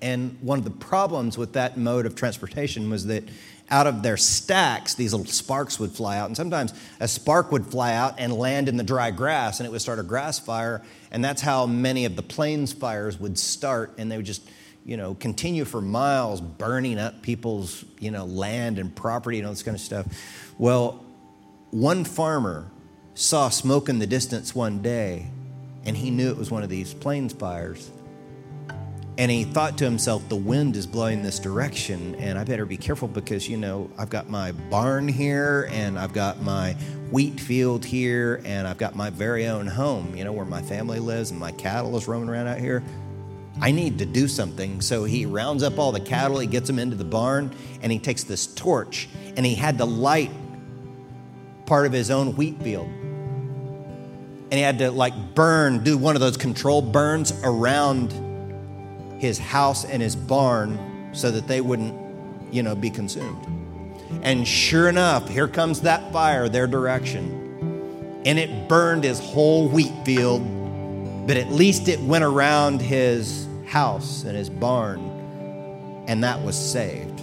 And 0.00 0.38
one 0.40 0.58
of 0.58 0.64
the 0.64 0.70
problems 0.70 1.36
with 1.36 1.54
that 1.54 1.76
mode 1.76 2.06
of 2.06 2.14
transportation 2.14 2.88
was 2.88 3.06
that 3.06 3.24
out 3.70 3.86
of 3.86 4.02
their 4.02 4.16
stacks, 4.16 4.94
these 4.94 5.12
little 5.12 5.30
sparks 5.30 5.78
would 5.78 5.92
fly 5.92 6.16
out. 6.16 6.26
And 6.26 6.36
sometimes 6.36 6.72
a 7.00 7.08
spark 7.08 7.52
would 7.52 7.66
fly 7.66 7.92
out 7.92 8.14
and 8.18 8.32
land 8.32 8.68
in 8.68 8.76
the 8.76 8.84
dry 8.84 9.10
grass, 9.10 9.60
and 9.60 9.66
it 9.66 9.70
would 9.70 9.80
start 9.80 9.98
a 9.98 10.02
grass 10.02 10.38
fire. 10.38 10.82
And 11.10 11.24
that's 11.24 11.42
how 11.42 11.66
many 11.66 12.04
of 12.04 12.16
the 12.16 12.22
plains 12.22 12.72
fires 12.72 13.18
would 13.20 13.38
start, 13.38 13.94
and 13.98 14.10
they 14.10 14.16
would 14.16 14.26
just, 14.26 14.42
you 14.84 14.96
know, 14.96 15.14
continue 15.14 15.64
for 15.64 15.82
miles, 15.82 16.40
burning 16.40 16.98
up 16.98 17.20
people's, 17.22 17.84
you 18.00 18.10
know, 18.10 18.24
land 18.24 18.78
and 18.78 18.94
property 18.94 19.38
and 19.38 19.46
all 19.46 19.52
this 19.52 19.62
kind 19.62 19.74
of 19.74 19.80
stuff. 19.80 20.06
Well, 20.56 21.04
one 21.70 22.04
farmer 22.04 22.70
saw 23.14 23.50
smoke 23.50 23.90
in 23.90 23.98
the 23.98 24.06
distance 24.06 24.54
one 24.54 24.80
day, 24.80 25.28
and 25.84 25.96
he 25.96 26.10
knew 26.10 26.30
it 26.30 26.38
was 26.38 26.50
one 26.50 26.62
of 26.62 26.70
these 26.70 26.94
plains 26.94 27.34
fires. 27.34 27.90
And 29.18 29.32
he 29.32 29.42
thought 29.42 29.76
to 29.78 29.84
himself, 29.84 30.28
the 30.28 30.36
wind 30.36 30.76
is 30.76 30.86
blowing 30.86 31.24
this 31.24 31.40
direction, 31.40 32.14
and 32.14 32.38
I 32.38 32.44
better 32.44 32.64
be 32.64 32.76
careful 32.76 33.08
because, 33.08 33.48
you 33.48 33.56
know, 33.56 33.90
I've 33.98 34.10
got 34.10 34.30
my 34.30 34.52
barn 34.52 35.08
here, 35.08 35.68
and 35.72 35.98
I've 35.98 36.12
got 36.12 36.40
my 36.40 36.74
wheat 37.10 37.40
field 37.40 37.84
here, 37.84 38.40
and 38.44 38.68
I've 38.68 38.78
got 38.78 38.94
my 38.94 39.10
very 39.10 39.48
own 39.48 39.66
home, 39.66 40.14
you 40.14 40.22
know, 40.22 40.30
where 40.30 40.46
my 40.46 40.62
family 40.62 41.00
lives, 41.00 41.32
and 41.32 41.40
my 41.40 41.50
cattle 41.50 41.96
is 41.96 42.06
roaming 42.06 42.28
around 42.28 42.46
out 42.46 42.58
here. 42.58 42.84
I 43.60 43.72
need 43.72 43.98
to 43.98 44.06
do 44.06 44.28
something. 44.28 44.80
So 44.80 45.02
he 45.02 45.26
rounds 45.26 45.64
up 45.64 45.80
all 45.80 45.90
the 45.90 45.98
cattle, 45.98 46.38
he 46.38 46.46
gets 46.46 46.68
them 46.68 46.78
into 46.78 46.94
the 46.94 47.04
barn, 47.04 47.52
and 47.82 47.90
he 47.90 47.98
takes 47.98 48.22
this 48.22 48.46
torch, 48.46 49.08
and 49.36 49.44
he 49.44 49.56
had 49.56 49.78
to 49.78 49.84
light 49.84 50.30
part 51.66 51.86
of 51.86 51.92
his 51.92 52.12
own 52.12 52.36
wheat 52.36 52.62
field. 52.62 52.86
And 52.86 54.52
he 54.52 54.60
had 54.60 54.78
to 54.78 54.92
like 54.92 55.34
burn, 55.34 55.82
do 55.82 55.98
one 55.98 56.14
of 56.14 56.20
those 56.20 56.36
controlled 56.36 56.92
burns 56.92 57.32
around 57.42 58.12
his 59.18 59.38
house 59.38 59.84
and 59.84 60.00
his 60.00 60.16
barn 60.16 61.10
so 61.12 61.30
that 61.30 61.46
they 61.46 61.60
wouldn't, 61.60 61.94
you 62.52 62.62
know, 62.62 62.74
be 62.74 62.90
consumed. 62.90 63.44
And 64.22 64.46
sure 64.46 64.88
enough, 64.88 65.28
here 65.28 65.48
comes 65.48 65.82
that 65.82 66.12
fire 66.12 66.48
their 66.48 66.66
direction. 66.66 68.22
And 68.24 68.38
it 68.38 68.68
burned 68.68 69.04
his 69.04 69.20
whole 69.20 69.68
wheat 69.68 69.92
field, 70.04 70.42
but 71.26 71.36
at 71.36 71.50
least 71.50 71.88
it 71.88 72.00
went 72.00 72.24
around 72.24 72.80
his 72.80 73.46
house 73.66 74.24
and 74.24 74.36
his 74.36 74.50
barn, 74.50 74.98
and 76.08 76.24
that 76.24 76.42
was 76.42 76.56
saved. 76.56 77.20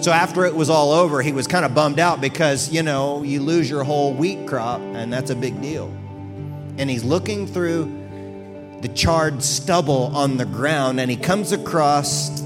So 0.00 0.12
after 0.12 0.46
it 0.46 0.54
was 0.54 0.70
all 0.70 0.92
over, 0.92 1.20
he 1.20 1.32
was 1.32 1.46
kind 1.46 1.64
of 1.64 1.74
bummed 1.74 1.98
out 1.98 2.20
because, 2.20 2.70
you 2.70 2.82
know, 2.82 3.22
you 3.22 3.42
lose 3.42 3.68
your 3.68 3.84
whole 3.84 4.14
wheat 4.14 4.46
crop, 4.46 4.80
and 4.80 5.12
that's 5.12 5.30
a 5.30 5.36
big 5.36 5.60
deal. 5.60 5.88
And 6.78 6.88
he's 6.88 7.04
looking 7.04 7.46
through 7.46 7.99
the 8.80 8.88
charred 8.88 9.42
stubble 9.42 10.14
on 10.16 10.36
the 10.36 10.46
ground, 10.46 11.00
and 11.00 11.10
he 11.10 11.16
comes 11.16 11.52
across 11.52 12.40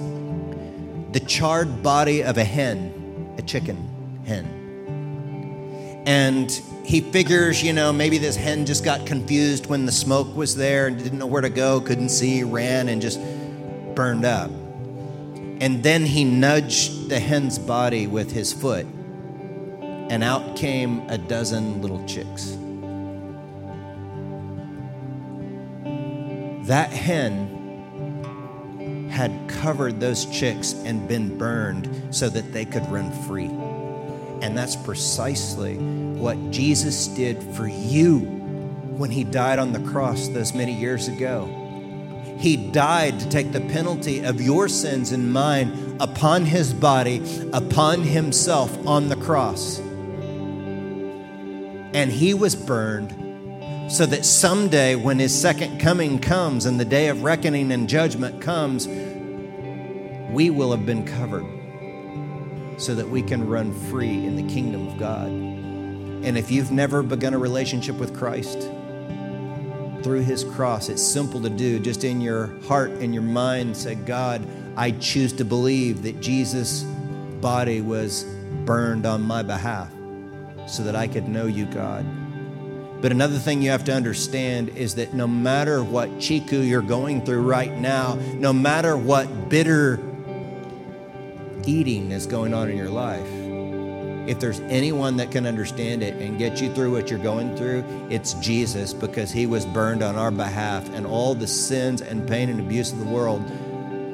the 1.12 1.20
charred 1.27 1.83
body 1.83 2.25
of 2.25 2.38
a 2.38 2.44
hen, 2.44 3.35
a 3.38 3.42
chicken 3.42 4.23
hen. 4.27 6.05
And 6.07 6.51
he 6.85 7.01
figures, 7.01 7.62
you 7.62 7.73
know, 7.73 7.92
maybe 7.92 8.18
this 8.18 8.37
hen 8.37 8.66
just 8.66 8.85
got 8.85 9.07
confused 9.07 9.66
when 9.66 9.87
the 9.87 9.92
smoke 9.92 10.35
was 10.37 10.57
there 10.57 10.88
and 10.88 10.99
didn't 10.99 11.18
know 11.18 11.27
where 11.27 11.40
to 11.40 11.49
go, 11.49 11.81
couldn't 11.81 12.11
see, 12.11 12.42
ran, 12.42 12.88
and 12.88 13.01
just 13.01 13.20
burned 13.94 14.25
up. 14.25 14.51
And 15.61 15.83
then 15.83 16.05
he 16.05 16.25
nudged 16.25 17.09
the 17.09 17.20
hen's 17.20 17.61
body 17.61 18.09
with 18.09 18.33
his 18.33 18.53
foot, 18.53 18.87
and 20.11 20.25
out 20.25 20.57
came 20.57 21.09
a 21.09 21.16
dozen 21.16 21.81
little 21.81 22.05
chicks. 22.07 22.59
That 26.66 26.90
hen 26.90 27.61
had 29.11 29.48
covered 29.48 30.00
those 30.00 30.24
chicks 30.27 30.72
and 30.72 31.07
been 31.07 31.37
burned 31.37 32.14
so 32.14 32.29
that 32.31 32.53
they 32.53 32.64
could 32.64 32.90
run 32.90 33.12
free. 33.27 33.50
And 34.40 34.57
that's 34.57 34.74
precisely 34.74 35.77
what 35.77 36.50
Jesus 36.50 37.07
did 37.09 37.42
for 37.55 37.68
you 37.68 38.18
when 38.18 39.11
he 39.11 39.24
died 39.24 39.59
on 39.59 39.72
the 39.72 39.90
cross 39.90 40.29
those 40.29 40.55
many 40.55 40.72
years 40.72 41.07
ago. 41.07 41.46
He 42.38 42.57
died 42.57 43.20
to 43.20 43.29
take 43.29 43.53
the 43.53 43.61
penalty 43.61 44.24
of 44.24 44.40
your 44.40 44.68
sins 44.68 45.12
and 45.12 45.33
mine 45.33 45.96
upon 46.00 46.46
his 46.46 46.72
body, 46.72 47.22
upon 47.53 48.03
himself 48.03 48.87
on 48.87 49.11
the 49.11 49.16
cross. 49.16 49.81
And 51.92 52.11
he 52.11 52.33
was 52.35 52.57
burned 52.57 53.23
so 53.88 54.07
that 54.07 54.25
someday, 54.25 54.94
when 54.97 55.18
his 55.18 55.38
second 55.38 55.79
coming 55.79 56.18
comes 56.18 56.66
and 56.66 56.81
the 56.81 56.85
day 56.85 57.09
of 57.09 57.23
reckoning 57.23 57.70
and 57.70 57.88
judgment 57.88 58.40
comes, 58.40 58.88
we 60.31 60.51
will 60.51 60.70
have 60.70 60.87
been 60.87 61.05
covered 61.07 61.47
so 62.77 62.94
that 62.94 63.09
we 63.09 63.23
can 63.23 63.47
run 63.47 63.73
free 63.90 64.25
in 64.25 64.37
the 64.37 64.53
kingdom 64.53 64.88
of 64.88 64.99
God. 64.99 65.29
And 65.29 66.38
if 66.38 66.51
you've 66.51 66.73
never 66.73 67.03
begun 67.03 67.35
a 67.35 67.38
relationship 67.38 67.97
with 67.97 68.16
Christ 68.16 68.62
through 70.03 70.23
his 70.23 70.42
cross, 70.44 70.88
it's 70.88 71.03
simple 71.03 71.40
to 71.42 71.51
do. 71.51 71.79
Just 71.79 72.03
in 72.03 72.20
your 72.20 72.59
heart 72.62 72.90
and 72.90 73.12
your 73.12 73.23
mind, 73.23 73.77
say, 73.77 73.94
God, 73.94 74.44
I 74.77 74.92
choose 74.92 75.33
to 75.35 75.44
believe 75.44 76.03
that 76.03 76.20
Jesus' 76.20 76.83
body 77.40 77.81
was 77.81 78.25
burned 78.64 79.05
on 79.07 79.23
my 79.23 79.42
behalf 79.42 79.92
so 80.66 80.83
that 80.83 80.97
I 80.97 81.07
could 81.07 81.29
know 81.29 81.47
you, 81.47 81.66
God. 81.66 82.07
But 83.05 83.12
another 83.12 83.38
thing 83.38 83.61
you 83.61 83.69
have 83.69 83.85
to 83.85 83.93
understand 83.93 84.71
is 84.71 84.95
that 84.95 85.12
no 85.12 85.27
matter 85.27 85.85
what 85.85 86.19
chiku 86.21 86.61
you're 86.61 86.81
going 86.81 87.23
through 87.23 87.43
right 87.43 87.71
now, 87.71 88.14
no 88.37 88.51
matter 88.51 88.97
what 88.97 89.51
bitter 89.51 90.01
eating 91.67 92.12
is 92.12 92.25
going 92.25 92.55
on 92.55 92.71
in 92.71 92.79
your 92.79 92.88
life, 92.88 93.29
if 94.27 94.40
there's 94.40 94.61
anyone 94.61 95.19
that 95.19 95.31
can 95.31 95.47
understand 95.47 96.03
it 96.03 96.14
and 96.14 96.38
get 96.38 96.62
you 96.62 96.73
through 96.73 96.93
what 96.93 97.11
you're 97.11 97.19
going 97.19 97.55
through, 97.59 97.85
it's 98.09 98.33
Jesus 98.40 98.95
because 98.95 99.31
he 99.31 99.45
was 99.45 99.67
burned 99.67 100.03
on 100.03 100.17
our 100.17 100.31
behalf 100.31 100.88
and 100.95 101.07
all 101.07 101.35
the 101.35 101.47
sins 101.47 102.01
and 102.01 102.27
pain 102.27 102.49
and 102.49 102.59
abuse 102.59 102.90
of 102.90 103.01
the 103.01 103.05
world 103.05 103.43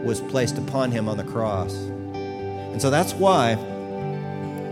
was 0.04 0.20
placed 0.20 0.58
upon 0.58 0.90
him 0.90 1.08
on 1.08 1.16
the 1.16 1.22
cross. 1.22 1.76
And 1.76 2.82
so 2.82 2.90
that's 2.90 3.12
why 3.12 3.52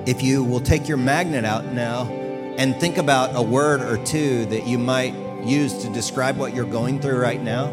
if 0.09 0.25
you 0.25 0.43
will 0.43 0.59
take 0.59 0.89
your 0.89 0.97
magnet 0.97 1.45
out 1.45 1.67
now 1.67 2.19
and 2.59 2.79
think 2.79 2.99
about 2.99 3.37
a 3.37 3.40
word 3.40 3.81
or 3.81 4.05
two 4.05 4.44
that 4.47 4.66
you 4.66 4.79
might 4.79 5.14
use 5.44 5.73
to 5.85 5.88
describe 5.90 6.37
what 6.37 6.55
you're 6.55 6.66
going 6.66 7.01
through 7.01 7.18
right 7.18 7.40
now. 7.40 7.68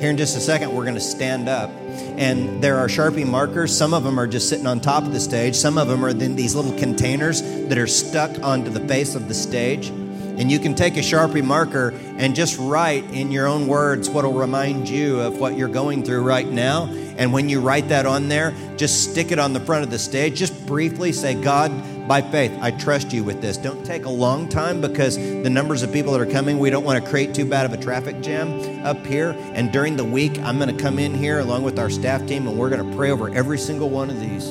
Here 0.00 0.08
in 0.08 0.16
just 0.16 0.36
a 0.36 0.40
second, 0.40 0.74
we're 0.74 0.84
going 0.84 0.94
to 0.94 1.00
stand 1.00 1.48
up. 1.48 1.70
And 2.16 2.62
there 2.62 2.78
are 2.78 2.86
Sharpie 2.86 3.26
markers. 3.26 3.76
Some 3.76 3.92
of 3.92 4.04
them 4.04 4.18
are 4.18 4.28
just 4.28 4.48
sitting 4.48 4.66
on 4.66 4.80
top 4.80 5.02
of 5.02 5.12
the 5.12 5.20
stage. 5.20 5.56
Some 5.56 5.76
of 5.76 5.88
them 5.88 6.04
are 6.04 6.10
in 6.10 6.36
these 6.36 6.54
little 6.54 6.72
containers 6.78 7.42
that 7.42 7.76
are 7.76 7.88
stuck 7.88 8.30
onto 8.42 8.70
the 8.70 8.80
face 8.88 9.16
of 9.16 9.26
the 9.28 9.34
stage. 9.34 9.88
And 9.88 10.50
you 10.50 10.58
can 10.58 10.74
take 10.74 10.96
a 10.96 11.00
Sharpie 11.00 11.44
marker 11.44 11.92
and 12.16 12.34
just 12.34 12.58
write 12.58 13.04
in 13.12 13.30
your 13.30 13.46
own 13.46 13.66
words 13.66 14.08
what 14.08 14.24
will 14.24 14.32
remind 14.32 14.88
you 14.88 15.20
of 15.20 15.38
what 15.38 15.58
you're 15.58 15.68
going 15.68 16.02
through 16.02 16.22
right 16.22 16.48
now. 16.48 16.86
And 17.18 17.32
when 17.32 17.50
you 17.50 17.60
write 17.60 17.88
that 17.90 18.06
on 18.06 18.28
there, 18.28 18.54
just 18.78 19.10
stick 19.10 19.32
it 19.32 19.38
on 19.38 19.52
the 19.52 19.60
front 19.60 19.84
of 19.84 19.90
the 19.90 19.98
stage. 19.98 20.38
Just 20.38 20.64
briefly 20.64 21.12
say, 21.12 21.34
God, 21.34 21.70
by 22.10 22.20
faith, 22.20 22.50
I 22.60 22.72
trust 22.72 23.12
you 23.12 23.22
with 23.22 23.40
this. 23.40 23.56
Don't 23.56 23.86
take 23.86 24.04
a 24.04 24.10
long 24.10 24.48
time 24.48 24.80
because 24.80 25.16
the 25.16 25.48
numbers 25.48 25.84
of 25.84 25.92
people 25.92 26.12
that 26.14 26.20
are 26.20 26.26
coming, 26.26 26.58
we 26.58 26.68
don't 26.68 26.82
want 26.82 27.00
to 27.00 27.08
create 27.08 27.36
too 27.36 27.44
bad 27.44 27.64
of 27.64 27.72
a 27.72 27.76
traffic 27.76 28.20
jam 28.20 28.84
up 28.84 29.06
here. 29.06 29.30
And 29.54 29.70
during 29.70 29.96
the 29.96 30.04
week, 30.04 30.36
I'm 30.40 30.58
going 30.58 30.76
to 30.76 30.82
come 30.82 30.98
in 30.98 31.14
here 31.14 31.38
along 31.38 31.62
with 31.62 31.78
our 31.78 31.88
staff 31.88 32.26
team 32.26 32.48
and 32.48 32.58
we're 32.58 32.68
going 32.68 32.90
to 32.90 32.96
pray 32.96 33.12
over 33.12 33.32
every 33.32 33.58
single 33.58 33.90
one 33.90 34.10
of 34.10 34.18
these. 34.18 34.46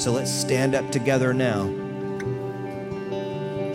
So 0.00 0.12
let's 0.12 0.30
stand 0.30 0.76
up 0.76 0.88
together 0.92 1.34
now 1.34 1.64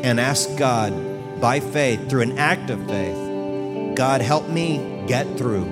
and 0.01 0.17
ask 0.17 0.55
God 0.55 1.41
by 1.41 1.59
faith, 1.59 2.09
through 2.09 2.21
an 2.21 2.37
act 2.37 2.69
of 2.69 2.87
faith, 2.87 3.97
God, 3.97 4.21
help 4.21 4.47
me 4.47 5.03
get 5.07 5.37
through 5.37 5.65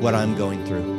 what 0.00 0.14
I'm 0.14 0.36
going 0.36 0.66
through. 0.66 0.97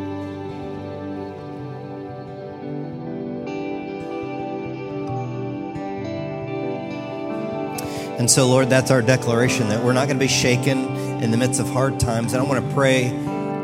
And 8.19 8.29
so, 8.29 8.47
Lord, 8.49 8.69
that's 8.69 8.91
our 8.91 9.01
declaration 9.01 9.69
that 9.69 9.81
we're 9.81 9.93
not 9.93 10.07
going 10.07 10.19
to 10.19 10.25
be 10.25 10.27
shaken 10.27 10.93
in 11.23 11.31
the 11.31 11.37
midst 11.37 11.61
of 11.61 11.69
hard 11.69 12.01
times. 12.01 12.33
And 12.33 12.41
I 12.41 12.45
want 12.45 12.67
to 12.67 12.73
pray 12.75 13.11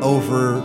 over 0.00 0.62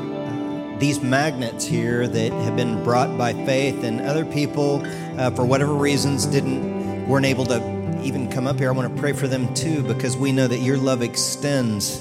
these 0.79 1.01
magnets 1.01 1.65
here 1.65 2.07
that 2.07 2.31
have 2.31 2.55
been 2.55 2.81
brought 2.85 3.17
by 3.17 3.33
faith, 3.33 3.83
and 3.83 3.99
other 3.99 4.23
people, 4.23 4.81
uh, 5.19 5.29
for 5.31 5.43
whatever 5.43 5.73
reasons, 5.73 6.25
didn't 6.25 7.05
weren't 7.05 7.25
able 7.25 7.45
to 7.47 8.01
even 8.01 8.31
come 8.31 8.47
up 8.47 8.59
here. 8.59 8.69
I 8.69 8.71
want 8.71 8.95
to 8.95 9.01
pray 9.01 9.11
for 9.11 9.27
them 9.27 9.53
too, 9.53 9.83
because 9.83 10.15
we 10.15 10.31
know 10.31 10.47
that 10.47 10.59
your 10.59 10.77
love 10.77 11.01
extends 11.01 11.99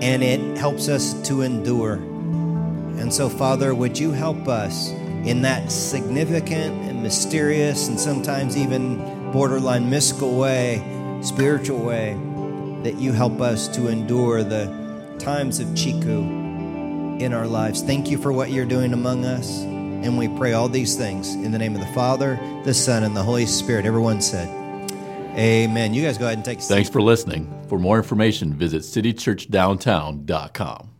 and 0.00 0.22
it 0.22 0.56
helps 0.56 0.88
us 0.88 1.20
to 1.26 1.42
endure. 1.42 1.94
And 1.94 3.12
so, 3.12 3.28
Father, 3.28 3.74
would 3.74 3.98
you 3.98 4.12
help 4.12 4.46
us 4.46 4.90
in 4.90 5.42
that 5.42 5.72
significant 5.72 6.80
and 6.88 7.02
mysterious 7.02 7.88
and 7.88 7.98
sometimes 7.98 8.56
even 8.56 9.17
borderline 9.32 9.88
mystical 9.88 10.36
way, 10.36 10.82
spiritual 11.22 11.78
way, 11.78 12.14
that 12.82 12.96
you 12.96 13.12
help 13.12 13.40
us 13.40 13.68
to 13.68 13.88
endure 13.88 14.42
the 14.42 14.66
times 15.18 15.60
of 15.60 15.74
chiku 15.74 16.20
in 17.20 17.32
our 17.32 17.46
lives. 17.46 17.82
Thank 17.82 18.10
you 18.10 18.18
for 18.18 18.32
what 18.32 18.50
you're 18.50 18.66
doing 18.66 18.92
among 18.92 19.24
us. 19.24 19.62
And 19.62 20.16
we 20.16 20.28
pray 20.28 20.52
all 20.52 20.68
these 20.68 20.96
things 20.96 21.34
in 21.34 21.50
the 21.50 21.58
name 21.58 21.74
of 21.74 21.80
the 21.80 21.92
Father, 21.92 22.38
the 22.64 22.72
Son, 22.72 23.02
and 23.02 23.16
the 23.16 23.22
Holy 23.22 23.46
Spirit. 23.46 23.84
Everyone 23.84 24.20
said, 24.20 24.48
Amen. 25.36 25.92
You 25.94 26.02
guys 26.02 26.18
go 26.18 26.26
ahead 26.26 26.38
and 26.38 26.44
take 26.44 26.58
a 26.58 26.62
seat. 26.62 26.74
Thanks 26.74 26.90
for 26.90 27.02
listening. 27.02 27.52
For 27.68 27.78
more 27.78 27.96
information, 27.96 28.54
visit 28.54 28.82
citychurchdowntown.com. 28.82 30.97